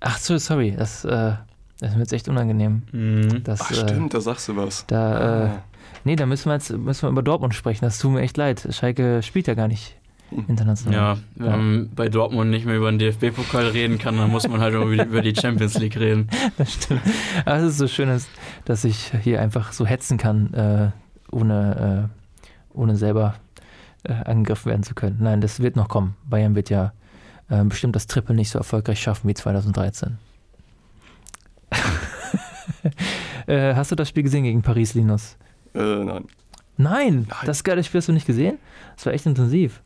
[0.00, 0.74] ach so, sorry.
[0.76, 1.34] Das, äh,
[1.80, 2.82] das ist mir jetzt echt unangenehm.
[2.92, 3.42] Mhm.
[3.44, 4.86] Das, Ach äh, stimmt, da sagst du was.
[4.86, 5.62] Da, äh, Ah.
[6.04, 7.84] nee, da müssen wir jetzt müssen wir über Dortmund sprechen.
[7.84, 8.66] Das tut mir echt leid.
[8.70, 9.96] Schalke spielt ja gar nicht.
[10.48, 10.94] International.
[10.94, 11.56] Ja, wenn Ja.
[11.56, 14.84] man bei Dortmund nicht mehr über den DFB-Pokal reden kann, dann muss man halt auch
[14.86, 16.28] über die- über die Champions League reden.
[16.58, 17.00] Das stimmt.
[17.44, 18.28] Aber es ist so schön, dass,
[18.64, 20.90] dass ich hier einfach so hetzen kann, äh,
[21.34, 22.08] ohne,
[22.74, 23.34] äh, ohne selber
[24.04, 25.16] äh, angegriffen werden zu können.
[25.20, 26.16] Nein, das wird noch kommen.
[26.28, 26.92] Bayern wird ja
[27.48, 30.18] bestimmt das Triple nicht so erfolgreich schaffen wie 2013.
[33.46, 35.36] äh, hast du das Spiel gesehen gegen Paris, Linus?
[35.74, 36.24] Äh, nein.
[36.76, 37.46] Nein, Nein.
[37.46, 38.58] das geile Spiel hast du nicht gesehen?
[38.96, 39.80] Das war echt intensiv.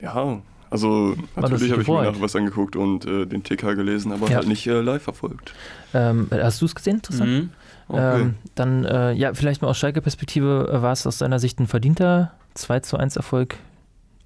[0.00, 4.28] Ja, also natürlich habe ich mir nach was angeguckt und äh, den Ticker gelesen, aber
[4.28, 4.36] Ja.
[4.36, 5.54] halt nicht äh, live verfolgt.
[5.94, 7.28] Ähm, hast du es gesehen, Tristan?
[7.34, 7.50] Mhm.
[7.88, 8.20] Okay.
[8.20, 11.66] Ähm, dann, äh, ja, vielleicht mal aus Schalke-Perspektive, äh, war es aus deiner Sicht ein
[11.66, 13.56] verdienter 2 zu 1 Erfolg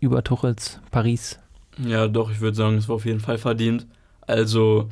[0.00, 1.38] über Tuchels Paris?
[1.78, 3.86] Ja, doch, ich würde sagen, es war auf jeden Fall verdient.
[4.26, 4.88] Also,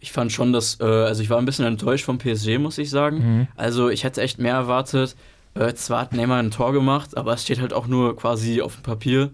[0.00, 2.90] ich fand schon, dass, äh, also ich war ein bisschen enttäuscht vom PSG, muss ich
[2.90, 3.18] sagen.
[3.18, 3.48] Mhm.
[3.56, 5.14] Also, ich hätte echt mehr erwartet.
[5.54, 8.74] Äh, zwar hat Neymar ein Tor gemacht, aber es steht halt auch nur quasi auf
[8.74, 9.30] dem Papier.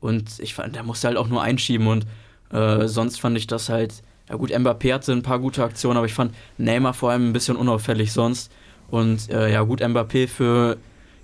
[0.00, 1.86] Und ich fand, der musste halt auch nur einschieben.
[1.86, 2.06] Und
[2.52, 6.06] äh, sonst fand ich das halt, ja gut, Mbappé hatte ein paar gute Aktionen, aber
[6.06, 8.50] ich fand Neymar vor allem ein bisschen unauffällig sonst.
[8.88, 10.76] Und äh, ja gut, Mbappé für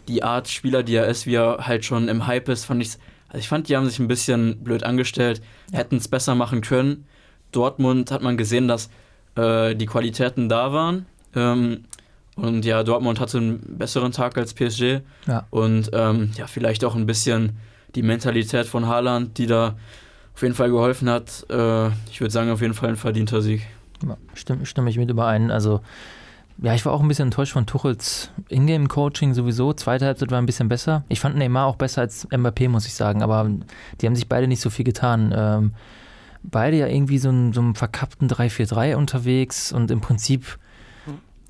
[0.09, 2.91] die Art Spieler, die er ist, wie er halt schon im Hype ist, fand ich,
[3.29, 7.07] also ich fand, die haben sich ein bisschen blöd angestellt, hätten es besser machen können.
[7.53, 8.89] Dortmund hat man gesehen, dass
[9.37, 11.07] äh, die Qualitäten da waren.
[11.35, 11.85] Ähm,
[12.37, 15.01] und ja, Dortmund hatte einen besseren Tag als PSG.
[15.27, 15.47] Ja.
[15.51, 17.57] Und ähm, ja, vielleicht auch ein bisschen
[17.97, 19.75] die Mentalität von Haaland, die da
[20.35, 21.47] auf jeden Fall geholfen hat.
[21.51, 23.67] Äh, ich würde sagen, auf jeden Fall ein verdienter Sieg.
[24.07, 25.51] Ja, stimme, stimme ich mit überein.
[25.51, 25.81] Also,
[26.59, 29.73] ja, ich war auch ein bisschen enttäuscht von Tuchels Ingame-Coaching sowieso.
[29.73, 31.05] Zweite Halbzeit war ein bisschen besser.
[31.09, 33.23] Ich fand Neymar auch besser als Mbappé, muss ich sagen.
[33.23, 33.51] Aber
[34.01, 35.35] die haben sich beide nicht so viel getan.
[35.37, 35.73] Ähm,
[36.43, 40.59] beide ja irgendwie so, ein, so einem verkappten 3-4-3 unterwegs und im Prinzip,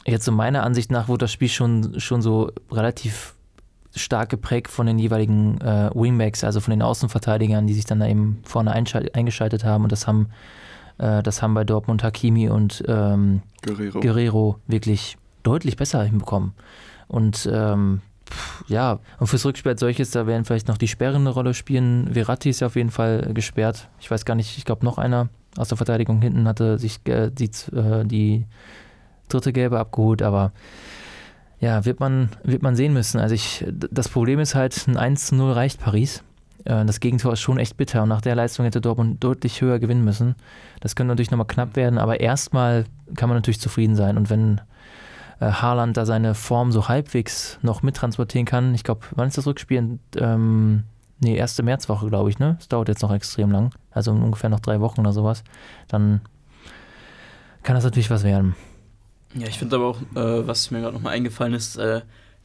[0.07, 3.36] jetzt so meiner Ansicht nach, wurde das Spiel schon, schon so relativ
[3.97, 8.07] stark geprägt von den jeweiligen äh, Wingbacks, also von den Außenverteidigern, die sich dann da
[8.07, 9.85] eben vorne eingeschaltet haben.
[9.85, 10.29] Und das haben,
[10.99, 14.01] äh, das haben bei Dortmund Hakimi und ähm, Guerrero.
[14.01, 16.53] Guerrero wirklich deutlich besser hinbekommen.
[17.09, 18.03] Und ähm,
[18.67, 22.13] ja, und fürs Rückspiel als solches, da werden vielleicht noch die Sperren eine Rolle spielen.
[22.13, 23.89] Verratti ist ja auf jeden Fall gesperrt.
[24.01, 27.31] Ich weiß gar nicht, ich glaube noch einer aus der Verteidigung hinten hatte sich äh,
[27.31, 28.45] die, äh, die
[29.29, 30.53] dritte Gelbe abgeholt, aber
[31.61, 33.19] ja, wird man, wird man sehen müssen.
[33.19, 36.23] Also ich, das Problem ist halt, ein 1 zu 0 reicht Paris.
[36.65, 39.79] Äh, Das Gegentor ist schon echt bitter und nach der Leistung hätte Dortmund deutlich höher
[39.79, 40.35] gewinnen müssen.
[40.81, 44.17] Das könnte natürlich nochmal knapp werden, aber erstmal kann man natürlich zufrieden sein.
[44.19, 44.61] Und wenn
[45.41, 49.47] äh, Haaland da seine Form so halbwegs noch mittransportieren kann, ich glaube, wann ist das
[49.47, 49.99] Rückspiel?
[50.17, 50.85] Ähm,
[51.21, 52.57] nee, erste Märzwoche, glaube ich, ne?
[52.61, 55.43] Es dauert jetzt noch extrem lang, also ungefähr noch drei Wochen oder sowas.
[55.89, 56.21] Dann
[57.63, 58.55] kann das natürlich was werden.
[59.35, 62.01] Ja, ich finde aber auch, äh, was mir gerade nochmal eingefallen ist, äh,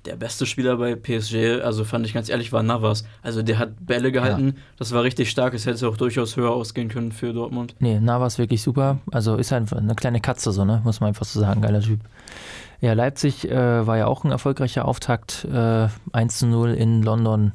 [0.05, 3.03] der beste Spieler bei PSG, also fand ich ganz ehrlich, war Navas.
[3.21, 6.89] Also der hat Bälle gehalten, das war richtig stark, es hätte auch durchaus höher ausgehen
[6.89, 7.75] können für Dortmund.
[7.79, 8.97] Nee, Navas wirklich super.
[9.11, 10.81] Also ist einfach eine kleine Katze so, ne?
[10.83, 11.61] Muss man einfach so sagen.
[11.61, 11.99] Geiler Typ.
[12.81, 15.45] Ja, Leipzig äh, war ja auch ein erfolgreicher Auftakt.
[15.45, 17.51] Äh, 1 zu 0 in London.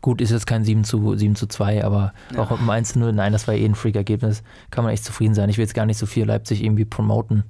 [0.00, 2.42] Gut, ist jetzt kein 7 zu, 7 zu 2, aber Ja.
[2.42, 4.44] auch mit dem 1 zu 0, nein, das war eh ein Freak-Ergebnis.
[4.70, 5.48] Kann man echt zufrieden sein.
[5.50, 7.42] Ich will jetzt gar nicht so viel Leipzig irgendwie promoten.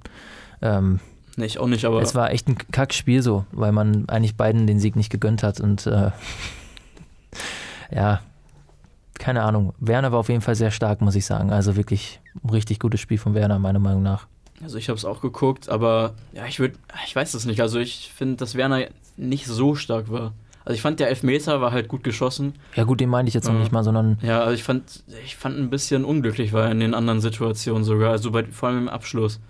[0.63, 1.01] Ähm,
[1.37, 4.67] Nee, ich auch nicht, aber es war echt ein Kackspiel so, weil man eigentlich beiden
[4.67, 6.11] den Sieg nicht gegönnt hat und äh,
[7.95, 8.21] ja,
[9.19, 9.73] keine Ahnung.
[9.79, 11.53] Werner war auf jeden Fall sehr stark, muss ich sagen.
[11.53, 14.27] Also wirklich ein richtig gutes Spiel von Werner, meiner Meinung nach.
[14.63, 16.75] Also ich habe es auch geguckt, aber ja, ich würde,
[17.07, 17.61] ich weiß es nicht.
[17.61, 20.33] Also ich finde, dass Werner nicht so stark war.
[20.65, 22.55] Also ich fand der Elfmeter war halt gut geschossen.
[22.75, 23.61] Ja gut, den meinte ich jetzt noch Ja.
[23.61, 26.81] nicht mal, sondern Ja, also ich fand, ich fand ein bisschen unglücklich war er in
[26.81, 28.11] den anderen Situationen sogar.
[28.11, 29.41] Also bei, vor allem im Abschluss.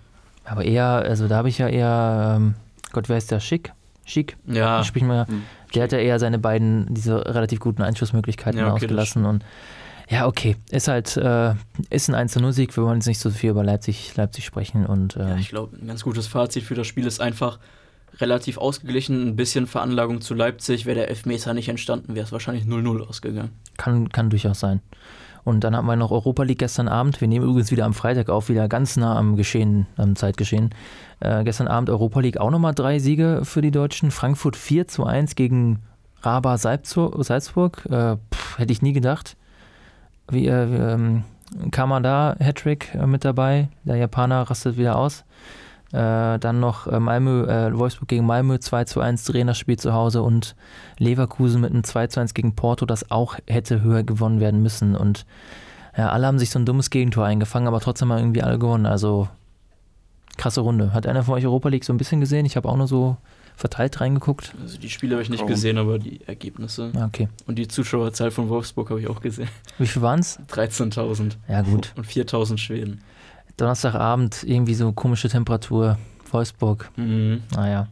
[0.49, 2.55] Aber eher, also da habe ich ja eher, ähm,
[2.91, 3.39] Gott, wer ist der?
[3.39, 3.71] Schick?
[4.05, 4.37] Schick?
[4.47, 5.43] Ja, Sprich mal, Hm.
[5.75, 9.43] der hat ja eher seine beiden, diese relativ guten Einschussmöglichkeiten Ja, okay, ausgelassen und
[10.09, 11.53] ja, okay, ist halt, äh,
[11.91, 15.29] ist ein 1-0-Sieg, wir wollen jetzt nicht so viel über Leipzig, Leipzig sprechen und ja
[15.33, 17.59] ähm, ich glaube, ein ganz gutes Fazit für das Spiel ist einfach,
[18.19, 20.85] relativ ausgeglichen, ein bisschen Veranlagung zu Leipzig.
[20.85, 23.51] Wäre der Elfmeter nicht entstanden, wäre es wahrscheinlich 0-0 ausgegangen.
[23.77, 24.81] Kann, kann durchaus sein.
[25.49, 27.21] Und dann haben wir noch Europa League gestern Abend.
[27.21, 30.69] Wir nehmen übrigens wieder am Freitag auf, wieder ganz nah am Geschehen, am Zeitgeschehen.
[31.21, 34.11] Äh, gestern Abend Europa League auch nochmal drei Siege für die Deutschen.
[34.11, 35.79] Frankfurt 4 zu 1 gegen
[36.21, 37.83] Raba Salzburg.
[37.89, 39.37] Äh, pff, hätte ich nie gedacht.
[40.29, 41.23] Wie, äh, ähm,
[41.71, 43.69] Kamada Hattrick äh, mit dabei.
[43.85, 45.25] Der Japaner rastet wieder aus.
[45.91, 50.21] Äh, dann noch äh, Malmö, äh, Wolfsburg gegen Malmö 2 zu 1 Trainerspiel zu Hause
[50.21, 50.55] und
[50.99, 54.95] Leverkusen mit einem 2 zu 1 gegen Porto, das auch hätte höher gewonnen werden müssen.
[54.95, 55.25] Und
[55.97, 58.85] ja, alle haben sich so ein dummes Gegentor eingefangen, aber trotzdem haben irgendwie alle gewonnen.
[58.85, 59.27] Also
[60.37, 60.93] krasse Runde.
[60.93, 62.45] Hat einer von euch Europa League so ein bisschen gesehen?
[62.45, 63.17] Ich habe auch nur so
[63.55, 64.53] verteilt reingeguckt.
[64.61, 66.91] Also die Spiele habe ich nicht gesehen, aber die Ergebnisse.
[66.95, 67.27] Ah, okay.
[67.45, 69.49] Und die Zuschauerzahl von Wolfsburg habe ich auch gesehen.
[69.77, 70.39] Wie viel waren es?
[70.49, 71.33] 13.000.
[71.49, 71.93] Ja, gut.
[71.97, 73.01] Und 4.000 Schweden.
[73.59, 75.97] Donnerstagabend irgendwie so komische Temperatur.
[76.31, 76.91] Wolfsburg.
[76.95, 77.43] Mhm.
[77.55, 77.87] Naja.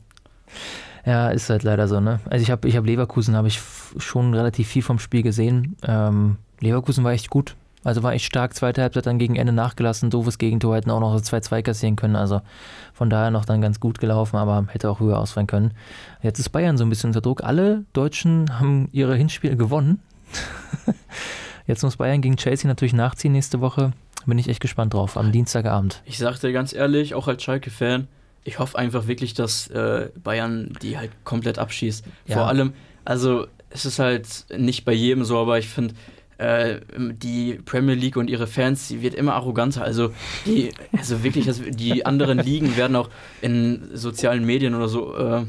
[1.06, 2.20] Ja, ist halt leider so, ne?
[2.30, 3.62] Also ich habe ich hab Leverkusen, habe ich
[3.98, 5.78] schon relativ viel vom Spiel gesehen.
[5.84, 7.56] Ähm, Leverkusen war echt gut.
[7.84, 11.16] Also war echt stark, zweite Halbzeit dann gegen Ende nachgelassen, doofes Gegentor, hätten auch noch
[11.16, 12.18] 2-2 kassieren können.
[12.18, 12.42] Also
[12.94, 15.72] von daher noch dann ganz gut gelaufen, aber hätte auch höher ausfallen können.
[16.22, 17.44] Jetzt ist Bayern so ein bisschen unter Druck.
[17.44, 20.02] Alle Deutschen haben ihre Hinspiele gewonnen.
[21.68, 23.94] Jetzt muss Bayern gegen Chelsea natürlich nachziehen nächste Woche.
[24.28, 26.02] Bin ich echt gespannt drauf, am Dienstagabend.
[26.06, 28.10] Ich sag dir ganz ehrlich, auch als Schalke-Fan,
[28.44, 32.06] ich hoffe einfach wirklich, dass äh, Bayern die halt komplett abschießt.
[32.28, 32.36] Ja.
[32.36, 32.74] Vor allem,
[33.06, 35.96] also es ist halt nicht bei jedem so, aber ich finde,
[36.40, 39.84] äh, die Premier League und ihre Fans, die wird immer arroganter.
[39.84, 40.12] Also
[40.46, 43.10] die, also wirklich, die anderen Ligen werden auch
[43.42, 45.46] in sozialen Medien oder so äh,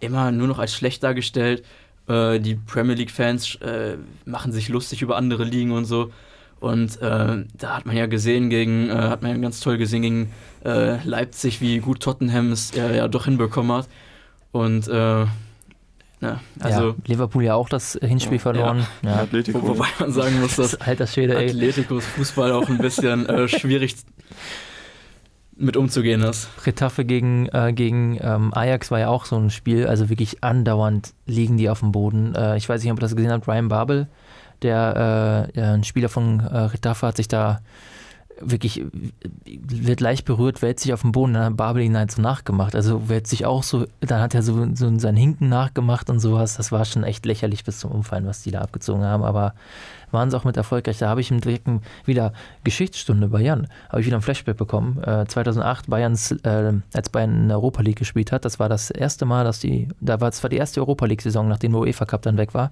[0.00, 1.64] immer nur noch als schlecht dargestellt.
[2.08, 6.10] Äh, die Premier League-Fans äh, machen sich lustig über andere Ligen und so.
[6.62, 10.02] Und äh, da hat man ja gesehen gegen, äh, hat man ja ganz toll gesehen
[10.02, 10.32] gegen
[10.64, 13.88] äh, Leipzig, wie gut Tottenham es äh, ja doch hinbekommen hat.
[14.52, 18.86] Und äh, ne, also ja, Liverpool ja auch das Hinspiel verloren.
[19.02, 19.16] Ja.
[19.16, 19.60] Atletico.
[19.60, 21.50] wo, wobei man sagen muss, dass Alter Schwede, ey.
[21.50, 23.96] Atleticos Fußball auch ein bisschen äh, schwierig
[25.56, 26.48] mit umzugehen ist.
[26.64, 31.12] Retafe gegen, äh, gegen ähm, Ajax war ja auch so ein Spiel, also wirklich andauernd
[31.26, 32.36] liegen die auf dem Boden.
[32.36, 34.06] Äh, ich weiß nicht, ob ihr das gesehen habt, Ryan Babel,
[34.62, 37.60] der äh, ein Spieler von äh, Retafe hat sich da
[38.40, 38.84] wirklich,
[39.44, 42.74] wird leicht berührt, wälzt sich auf den Boden, dann hat Babel ihn halt so nachgemacht.
[42.74, 46.56] Also wälzt sich auch so, dann hat er so, so sein Hinken nachgemacht und sowas.
[46.56, 49.22] Das war schon echt lächerlich bis zum Umfallen, was die da abgezogen haben.
[49.22, 49.54] Aber
[50.12, 50.98] waren sie auch mit erfolgreich.
[50.98, 52.32] Da habe ich im direkten wieder
[52.64, 55.02] Geschichtsstunde Jan, habe ich wieder ein Flashback bekommen.
[55.02, 58.90] Äh, 2008 Bayerns, äh, als Bayern in der Europa League gespielt hat, das war das
[58.90, 62.22] erste Mal, dass die, da war zwar die erste Europa League-Saison, nachdem der UEFA Cup
[62.22, 62.70] dann weg war.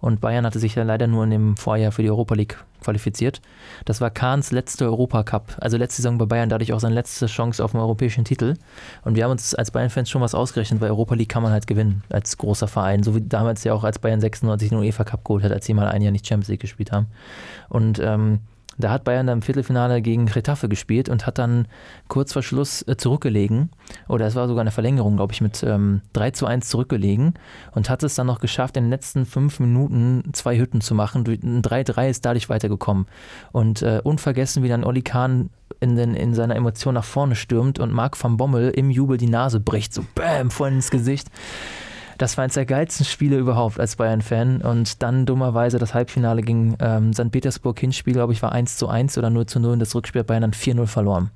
[0.00, 3.40] Und Bayern hatte sich ja leider nur in dem Vorjahr für die Europa League qualifiziert.
[3.84, 7.62] Das war Kahns letzte Europacup, also letzte Saison bei Bayern, dadurch auch seine letzte Chance
[7.62, 8.54] auf einen europäischen Titel.
[9.04, 11.66] Und wir haben uns als Bayern-Fans schon was ausgerechnet, weil Europa League kann man halt
[11.66, 15.24] gewinnen als großer Verein, so wie damals ja auch als Bayern 96 den UEFA Cup
[15.24, 17.06] geholt hat, als sie mal ein Jahr nicht Champions League gespielt haben.
[17.68, 18.40] Und ähm,
[18.80, 21.66] da hat Bayern dann im Viertelfinale gegen Retafe gespielt und hat dann
[22.08, 23.70] kurz vor Schluss äh, zurückgelegen.
[24.08, 27.34] Oder es war sogar eine Verlängerung, glaube ich, mit ähm, 3 zu 1 zurückgelegen
[27.72, 31.24] und hat es dann noch geschafft, in den letzten fünf Minuten zwei Hütten zu machen.
[31.26, 33.06] Ein 3-3 ist dadurch weitergekommen.
[33.52, 37.78] Und äh, unvergessen, wie dann Oli Kahn in, den, in seiner Emotion nach vorne stürmt
[37.78, 41.28] und Marc van Bommel im Jubel die Nase bricht, so bäm, voll ins Gesicht.
[42.20, 44.60] Das war eines der geilsten Spiele überhaupt als Bayern-Fan.
[44.60, 47.30] Und dann dummerweise das Halbfinale gegen ähm, St.
[47.30, 50.18] Petersburg Hinspiel, glaube ich, war 1 zu 1 oder 0 zu 0 und das Rückspiel
[50.18, 51.30] hat Bayern dann 4-0 verloren.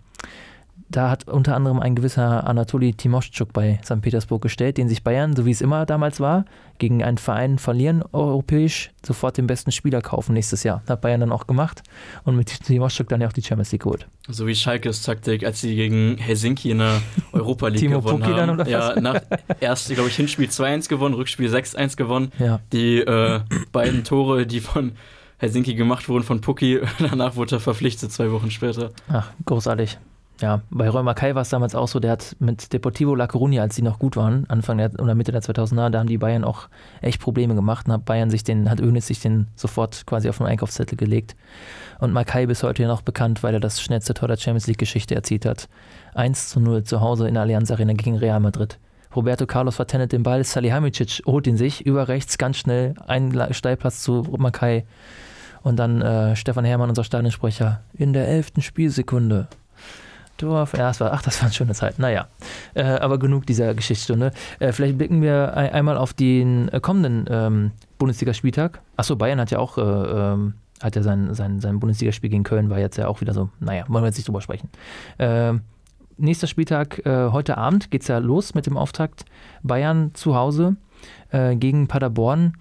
[0.89, 4.01] Da hat unter anderem ein gewisser Anatoli Timoschuk bei St.
[4.03, 6.45] Petersburg gestellt, den sich Bayern, so wie es immer damals war,
[6.79, 10.83] gegen einen Verein verlieren, europäisch, sofort den besten Spieler kaufen nächstes Jahr.
[10.89, 11.83] Hat Bayern dann auch gemacht
[12.25, 14.07] und mit Timoschuk dann ja auch die Champions League geholt.
[14.29, 17.01] So wie Schalkes Taktik, als sie gegen Helsinki in der
[17.33, 18.51] Europa League Timo gewonnen dann, haben.
[18.51, 19.21] oder ja, nach
[19.61, 22.33] erst, glaube ich, Hinspiel 2-1 gewonnen, Rückspiel 6-1 gewonnen.
[22.39, 22.61] Ja.
[22.73, 23.41] Die äh,
[23.73, 24.93] beiden Tore, die von
[25.39, 28.93] Helsinki gemacht wurden von Pucki, danach wurde er verpflichtet, zwei Wochen später.
[29.09, 29.99] Ach, großartig.
[30.41, 33.61] Ja, bei Römer Kai war es damals auch so, der hat mit Deportivo La Coruña,
[33.61, 36.43] als die noch gut waren, Anfang der, oder Mitte der 2000er, da haben die Bayern
[36.43, 36.69] auch
[37.03, 40.39] echt Probleme gemacht und hat Bayern sich den, hat Önis sich den sofort quasi auf
[40.39, 41.37] den Einkaufszettel gelegt.
[42.01, 45.15] Und Makai bis heute noch bekannt, weil er das schnellste Tor der Champions League Geschichte
[45.15, 45.69] erzielt hat.
[46.15, 48.79] 1 zu 0 zu Hause in der Allianz Arena gegen Real Madrid.
[49.15, 54.03] Roberto Carlos vertendet den Ball, Salihamidzic holt ihn sich über rechts ganz schnell, ein Steilplatz
[54.03, 54.85] zu Makai.
[55.63, 59.47] Und dann äh, Stefan Herrmann, unser Stadionsprecher, in der elften Spielsekunde
[60.39, 61.99] Dorf, ja, das war, ach, das war eine schöne Zeit.
[61.99, 62.29] Naja,
[62.75, 64.33] äh, aber genug dieser Geschichtsstunde.
[64.59, 68.81] Äh, vielleicht blicken wir ein, einmal auf den äh, kommenden ähm, Bundesligaspieltag.
[68.97, 72.71] Achso, Bayern hat ja auch, äh, ähm, hat ja sein, sein, sein Bundesligaspiel gegen Köln,
[72.71, 74.69] war jetzt ja auch wieder so, naja, wollen wir jetzt nicht drüber sprechen.
[75.19, 75.61] Ähm,
[76.17, 79.25] nächster Spieltag, äh, heute Abend geht es ja los mit dem Auftakt.
[79.63, 80.77] Bayern zu Hause
[81.31, 82.55] äh, gegen Paderborn.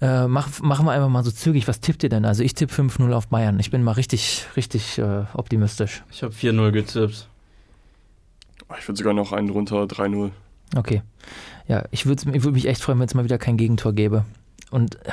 [0.00, 1.68] Äh, mach, machen wir einfach mal so zügig.
[1.68, 2.24] Was tippt ihr denn?
[2.24, 3.60] Also ich tippe 5-0 auf Bayern.
[3.60, 6.02] Ich bin mal richtig, richtig äh, optimistisch.
[6.10, 7.28] Ich habe 4-0 getippt.
[8.78, 10.30] Ich würde sogar noch einen drunter, 3-0.
[10.76, 11.02] Okay.
[11.68, 14.24] Ja, ich würde ich würd mich echt freuen, wenn es mal wieder kein Gegentor gäbe.
[14.70, 15.10] Und, äh,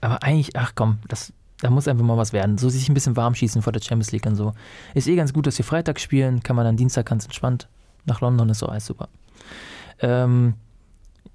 [0.00, 2.56] aber eigentlich, ach komm, das, da muss einfach mal was werden.
[2.56, 4.54] So sich ein bisschen warm schießen vor der Champions League und so.
[4.94, 7.68] Ist eh ganz gut, dass wir Freitag spielen, kann man dann Dienstag ganz entspannt
[8.06, 9.08] nach London, ist so alles super.
[10.00, 10.54] Ähm,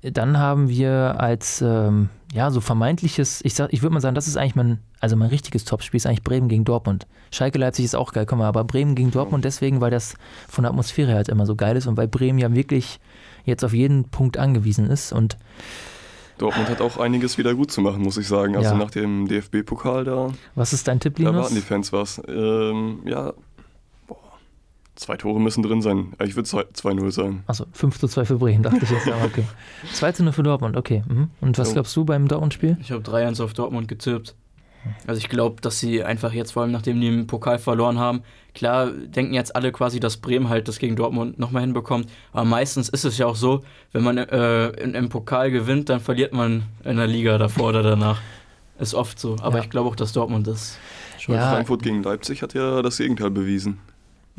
[0.01, 4.37] dann haben wir als, ähm, ja, so vermeintliches, ich, ich würde mal sagen, das ist
[4.37, 7.07] eigentlich mein, also mein richtiges Topspiel, ist eigentlich Bremen gegen Dortmund.
[7.31, 10.15] Schalke Leipzig ist auch geil, komm mal, aber Bremen gegen Dortmund deswegen, weil das
[10.47, 12.99] von der Atmosphäre halt immer so geil ist und weil Bremen ja wirklich
[13.45, 15.37] jetzt auf jeden Punkt angewiesen ist und
[16.37, 18.55] Dortmund hat auch einiges wieder gut zu machen, muss ich sagen.
[18.55, 18.77] Also ja.
[18.77, 20.31] nach dem DFB-Pokal da.
[20.55, 21.33] Was ist dein Tipp, Linus?
[21.33, 22.21] Da warten die Fans was.
[22.27, 23.33] Ähm, ja,
[24.99, 26.11] Zwei Tore müssen drin sein.
[26.21, 27.43] Ich würde 2-0 sagen.
[27.47, 29.07] Achso, 5 zu 2 für Bremen, dachte ich jetzt.
[29.07, 29.45] Ja, okay.
[29.93, 31.03] 2 zu 0 für Dortmund, okay.
[31.07, 31.29] Mhm.
[31.39, 32.75] Und was glaubst du beim Dortmund-Spiel?
[32.81, 34.35] Ich habe 3-1 auf Dortmund getippt.
[35.07, 38.23] Also ich glaube, dass sie einfach jetzt, vor allem nachdem die im Pokal verloren haben,
[38.53, 42.09] klar denken jetzt alle quasi, dass Bremen halt das gegen Dortmund nochmal hinbekommt.
[42.33, 43.61] Aber meistens ist es ja auch so,
[43.93, 48.19] wenn man äh, im Pokal gewinnt, dann verliert man in der Liga davor oder danach.
[48.77, 49.37] Ist oft so.
[49.39, 49.63] Aber ja.
[49.63, 50.77] ich glaube auch, dass Dortmund das
[51.19, 51.35] schon.
[51.35, 51.51] Ja.
[51.51, 53.79] Frankfurt gegen Leipzig hat ja das Gegenteil bewiesen.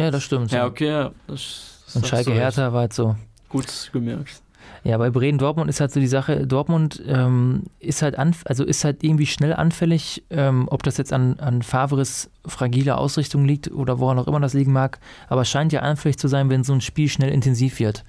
[0.01, 0.51] Ja, das stimmt.
[0.51, 0.89] Ja, okay.
[0.89, 3.17] Ja, das, das Und Schalke Hertha war halt so.
[3.49, 4.43] Gut gemerkt.
[4.83, 8.65] Ja, bei Bremen Dortmund ist halt so die Sache, Dortmund ähm, ist halt anf also
[8.65, 13.71] ist halt irgendwie schnell anfällig, ähm, ob das jetzt an, an Favres fragile Ausrichtung liegt
[13.71, 16.65] oder woran auch immer das liegen mag, aber es scheint ja anfällig zu sein, wenn
[16.65, 18.05] so ein Spiel schnell intensiv wird.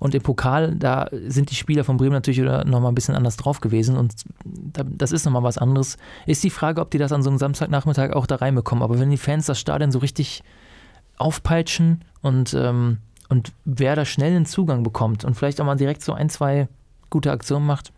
[0.00, 3.60] Und im Pokal, da sind die Spieler von Bremen natürlich nochmal ein bisschen anders drauf
[3.60, 4.14] gewesen und
[4.74, 5.96] das ist nochmal was anderes.
[6.26, 9.10] Ist die Frage, ob die das an so einem Samstagnachmittag auch da reinbekommen, aber wenn
[9.10, 10.42] die Fans das Stadion so richtig
[11.18, 12.98] aufpeitschen und, ähm,
[13.28, 16.68] und wer da schnell einen Zugang bekommt und vielleicht auch mal direkt so ein, zwei
[17.10, 17.92] gute Aktionen macht.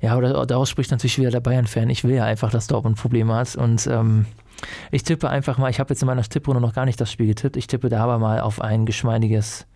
[0.00, 1.90] Ja, oder daraus spricht natürlich wieder der Bayern-Fan.
[1.90, 3.56] Ich will ja einfach, dass Dortmund Probleme hat.
[3.56, 4.26] Und ähm,
[4.92, 7.26] ich tippe einfach mal, ich habe jetzt in meiner Tipprunde noch gar nicht das Spiel
[7.26, 7.56] getippt.
[7.56, 9.66] Ich tippe da aber mal auf ein geschmeidiges.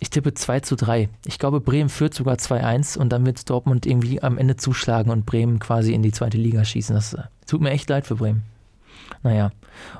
[0.00, 1.08] Ich tippe 2 zu 3.
[1.26, 5.26] Ich glaube, Bremen führt sogar 2-1 und dann wird Dortmund irgendwie am Ende zuschlagen und
[5.26, 6.94] Bremen quasi in die zweite Liga schießen.
[6.94, 8.42] Das äh, tut mir echt leid für Bremen.
[9.22, 9.50] Naja,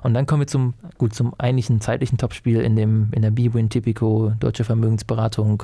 [0.03, 3.71] und dann kommen wir zum, gut, zum eigentlichen zeitlichen Topspiel in, dem, in der B-Win
[3.71, 5.63] Typico Deutsche Vermögensberatung.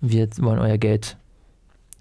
[0.00, 1.16] Wir wollen euer Geld.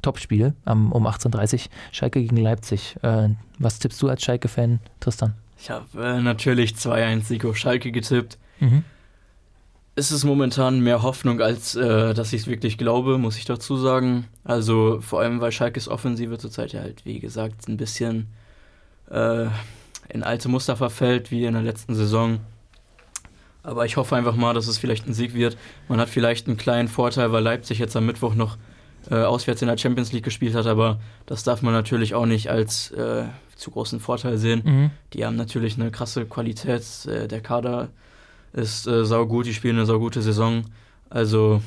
[0.01, 1.59] Topspiel um, um 18.30 Uhr.
[1.91, 2.95] Schalke gegen Leipzig.
[3.03, 5.35] Äh, was tippst du als Schalke-Fan, Tristan?
[5.59, 8.37] Ich habe äh, natürlich 2-1 Sieg auf Schalke getippt.
[8.59, 8.83] Mhm.
[9.93, 13.77] Es ist momentan mehr Hoffnung, als äh, dass ich es wirklich glaube, muss ich dazu
[13.77, 14.25] sagen.
[14.43, 18.27] Also vor allem, weil Schalkes Offensive zurzeit ja halt, wie gesagt, ein bisschen
[19.09, 19.47] äh,
[20.13, 22.39] in alte Muster verfällt, wie in der letzten Saison.
[23.63, 25.57] Aber ich hoffe einfach mal, dass es vielleicht ein Sieg wird.
[25.87, 28.57] Man hat vielleicht einen kleinen Vorteil, weil Leipzig jetzt am Mittwoch noch
[29.09, 32.49] äh, auswärts in der Champions League gespielt hat, aber das darf man natürlich auch nicht
[32.49, 34.61] als äh, zu großen Vorteil sehen.
[34.63, 34.91] Mhm.
[35.13, 36.83] Die haben natürlich eine krasse Qualität.
[37.05, 37.89] Äh, der Kader
[38.53, 40.65] ist äh, saugut, die spielen eine saugute Saison.
[41.09, 41.61] Also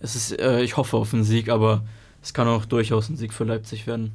[0.00, 1.84] es ist, äh, ich hoffe auf einen Sieg, aber
[2.22, 4.12] es kann auch durchaus ein Sieg für Leipzig werden.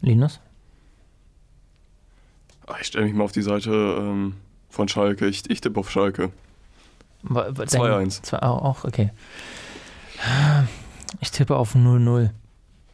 [0.00, 0.40] Linus?
[2.70, 4.34] Ah, ich stelle mich mal auf die Seite ähm,
[4.68, 5.26] von Schalke.
[5.26, 6.30] Ich, ich tippe auf Schalke.
[7.24, 8.38] 2-1.
[8.40, 9.10] Auch, okay.
[11.20, 12.30] Ich tippe auf 0-0.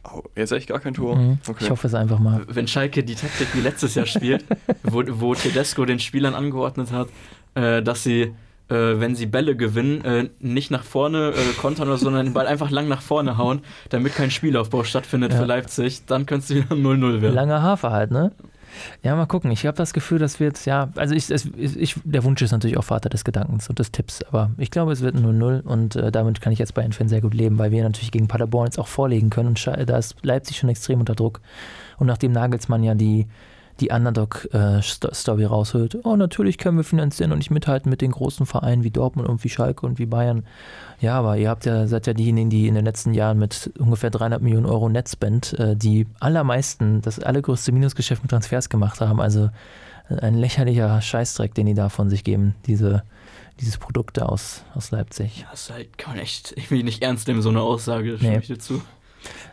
[0.03, 1.15] Oh, jetzt echt gar kein Tor?
[1.15, 1.39] Mhm.
[1.47, 1.65] Okay.
[1.65, 2.43] Ich hoffe es einfach mal.
[2.47, 4.45] Wenn Schalke die Taktik wie letztes Jahr spielt,
[4.83, 7.09] wo, wo Tedesco den Spielern angeordnet hat,
[7.55, 8.33] äh, dass sie, äh,
[8.69, 12.47] wenn sie Bälle gewinnen, äh, nicht nach vorne äh, kontern oder so, sondern den Ball
[12.47, 15.39] einfach lang nach vorne hauen, damit kein Spielaufbau stattfindet ja.
[15.39, 17.35] für Leipzig, dann könnte es wieder 0-0 werden.
[17.35, 18.31] Langer Hafer halt, ne?
[19.03, 19.51] Ja, mal gucken.
[19.51, 22.51] Ich habe das Gefühl, dass wir jetzt, ja, also ich, es, ich, der Wunsch ist
[22.51, 25.95] natürlich auch Vater des Gedankens und des Tipps, aber ich glaube, es wird 0-0 und
[25.95, 28.67] äh, damit kann ich jetzt bei Bayern-Fan sehr gut leben, weil wir natürlich gegen Paderborn
[28.67, 31.41] jetzt auch vorlegen können und da ist Leipzig schon extrem unter Druck.
[31.97, 33.27] Und nachdem Nagelsmann ja die
[33.79, 35.97] die Underdog-Story äh, raushört.
[36.03, 39.43] Oh, natürlich können wir finanzieren und nicht mithalten mit den großen Vereinen wie Dortmund und
[39.43, 40.45] wie Schalke und wie Bayern.
[40.99, 44.09] Ja, aber ihr habt ja, seid ja diejenigen, die in den letzten Jahren mit ungefähr
[44.09, 49.21] 300 Millionen Euro Netzband äh, die allermeisten, das allergrößte Minusgeschäft mit Transfers gemacht haben.
[49.21, 49.51] Also
[50.09, 53.03] äh, ein lächerlicher Scheißdreck, den die da von sich geben, diese,
[53.59, 55.41] dieses Produkt aus, aus Leipzig.
[55.41, 58.39] Ja, das halt, kann man echt irgendwie nicht ernst nehmen, so eine Aussage, stimme nee.
[58.39, 58.81] ich dir zu.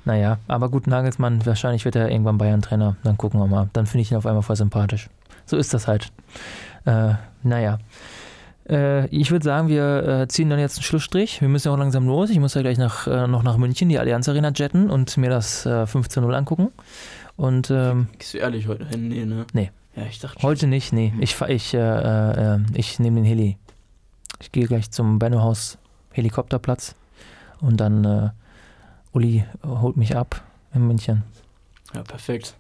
[0.05, 2.97] Naja, aber gut, Nagelsmann, wahrscheinlich wird er irgendwann Bayern-Trainer.
[3.03, 3.69] Dann gucken wir mal.
[3.73, 5.09] Dann finde ich ihn auf einmal voll sympathisch.
[5.47, 6.13] So ist das halt.
[6.85, 7.79] Äh, naja.
[8.69, 11.41] Äh, ich würde sagen, wir äh, ziehen dann jetzt einen Schlussstrich.
[11.41, 12.31] Wir müssen ja auch langsam los.
[12.31, 15.31] Ich muss ja gleich nach, äh, noch nach München, die Allianz Arena jetten und mir
[15.31, 16.71] das 15.0 äh, angucken.
[17.37, 19.09] Und, ähm, Gehst du ehrlich heute hin?
[19.09, 19.47] Nee, ne?
[19.53, 19.71] Nee.
[19.97, 21.13] Ja, ich dachte Heute nicht, nee.
[21.21, 23.57] Ich, ich, äh, ich nehme den Heli.
[24.41, 25.79] Ich gehe gleich zum Bennohaus
[26.13, 26.95] Helikopterplatz
[27.61, 28.31] und dann äh,
[29.13, 30.43] Uli holt mich ab
[30.75, 31.23] in München.
[31.95, 32.57] Ja, perfekt.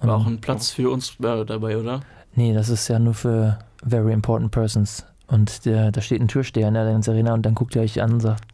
[0.00, 2.00] Und War auch ein Platz für uns äh, dabei, oder?
[2.34, 5.04] Nee, das ist ja nur für very important persons.
[5.28, 8.00] Und der, da steht ein Türsteher in der Allianz Arena und dann guckt er euch
[8.00, 8.44] an und sagt,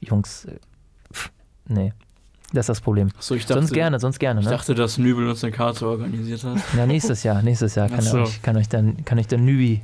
[0.00, 0.52] Jungs, äh,
[1.12, 1.30] pff,
[1.68, 1.92] nee,
[2.52, 3.08] das ist das Problem.
[3.18, 4.40] Ich dachte, sonst gerne, sonst gerne.
[4.40, 4.52] Ich Ne?
[4.52, 6.58] dachte, dass Nübel uns eine Karte organisiert hat.
[6.76, 8.20] Ja, nächstes Jahr, nächstes Jahr kann, so.
[8.22, 9.82] euch, kann euch dann, kann euch der Nübi,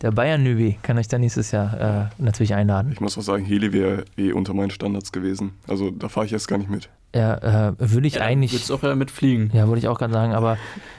[0.00, 2.90] der Bayern Nübi, kann euch dann nächstes Jahr äh, natürlich einladen.
[2.92, 5.52] Ich muss auch sagen, Heli wäre eh unter meinen Standards gewesen.
[5.68, 6.88] Also da fahre ich erst gar nicht mit.
[7.14, 9.50] Ja, äh, würde ich Ja, eigentlich, Willst auch ja mitfliegen?
[9.52, 10.56] ja, würde ich auch gerade sagen, aber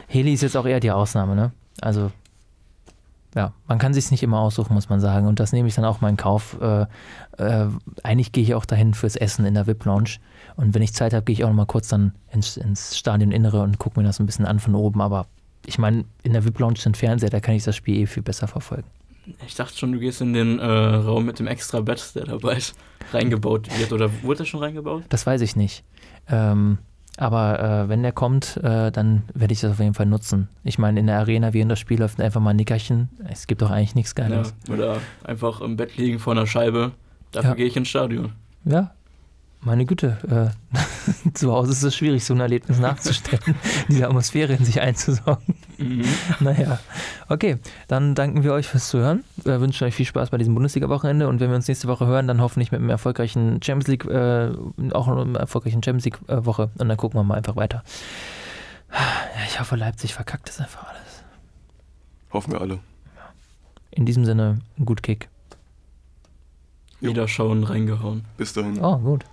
[0.07, 1.51] Heli ist jetzt auch eher die Ausnahme, ne?
[1.81, 2.11] Also,
[3.39, 5.25] ja, man kann sich nicht immer aussuchen, muss man sagen.
[5.25, 6.57] Und das nehme ich dann auch mal in Kauf.
[6.59, 6.81] Äh,
[7.37, 7.67] äh,
[8.03, 10.17] eigentlich gehe ich auch dahin fürs Essen in der VIP-Lounge.
[10.57, 13.61] Und wenn ich Zeit habe, gehe ich auch noch mal kurz dann ins, ins Stadioninnere
[13.61, 14.99] und gucke mir das ein bisschen an von oben.
[14.99, 15.25] Aber
[15.65, 18.49] ich meine, in der VIP-Lounge sind Fernseher, da kann ich das Spiel eh viel besser
[18.49, 18.89] verfolgen.
[19.47, 22.57] Ich dachte schon, du gehst in den äh, Raum mit dem extra Bett, der dabei
[22.57, 22.75] ist,
[23.13, 23.93] reingebaut wird.
[23.93, 25.03] Oder wurde der schon reingebaut?
[25.07, 25.85] Das weiß ich nicht.
[26.27, 26.77] Ähm,
[27.19, 30.47] aber äh, wenn der kommt, äh, dann werde ich das auf jeden Fall nutzen.
[30.63, 33.09] Ich meine, in der Arena, während das Spiel läuft, einfach mal ein Nickerchen.
[33.29, 34.53] Es gibt doch eigentlich nichts Ja, Geiles.
[34.69, 36.91] oder einfach im Bett liegen vor einer Scheibe.
[37.31, 37.55] Dafür Ja.
[37.55, 38.31] gehe ich ins Stadion.
[38.65, 38.91] Ja,
[39.61, 40.53] meine Güte.
[40.73, 43.55] Äh, zu Hause ist es schwierig, so ein Erlebnis nachzustellen,
[43.87, 45.55] diese Atmosphäre in sich einzusaugen.
[45.77, 46.05] Mhm.
[46.39, 46.79] Naja,
[47.27, 47.57] okay,
[47.87, 49.23] dann danken wir euch fürs Zuhören.
[49.43, 52.27] Wir wünschen euch viel Spaß bei diesem Bundesliga-Wochenende und wenn wir uns nächste Woche hören,
[52.27, 54.51] dann hoffentlich mit einem erfolgreichen Champions League, äh,
[54.93, 57.83] auch einer erfolgreichen Champions League-Woche und dann gucken wir mal einfach weiter.
[58.91, 61.23] Ja, ich hoffe, Leipzig verkackt es einfach alles.
[62.31, 62.79] Hoffen wir alle.
[63.91, 65.29] In diesem Sinne, gut Kick.
[67.01, 67.11] Jo.
[67.11, 68.25] Wieder schauen, reingehauen.
[68.37, 68.79] Bis dahin.
[68.79, 69.25] Oh, gut.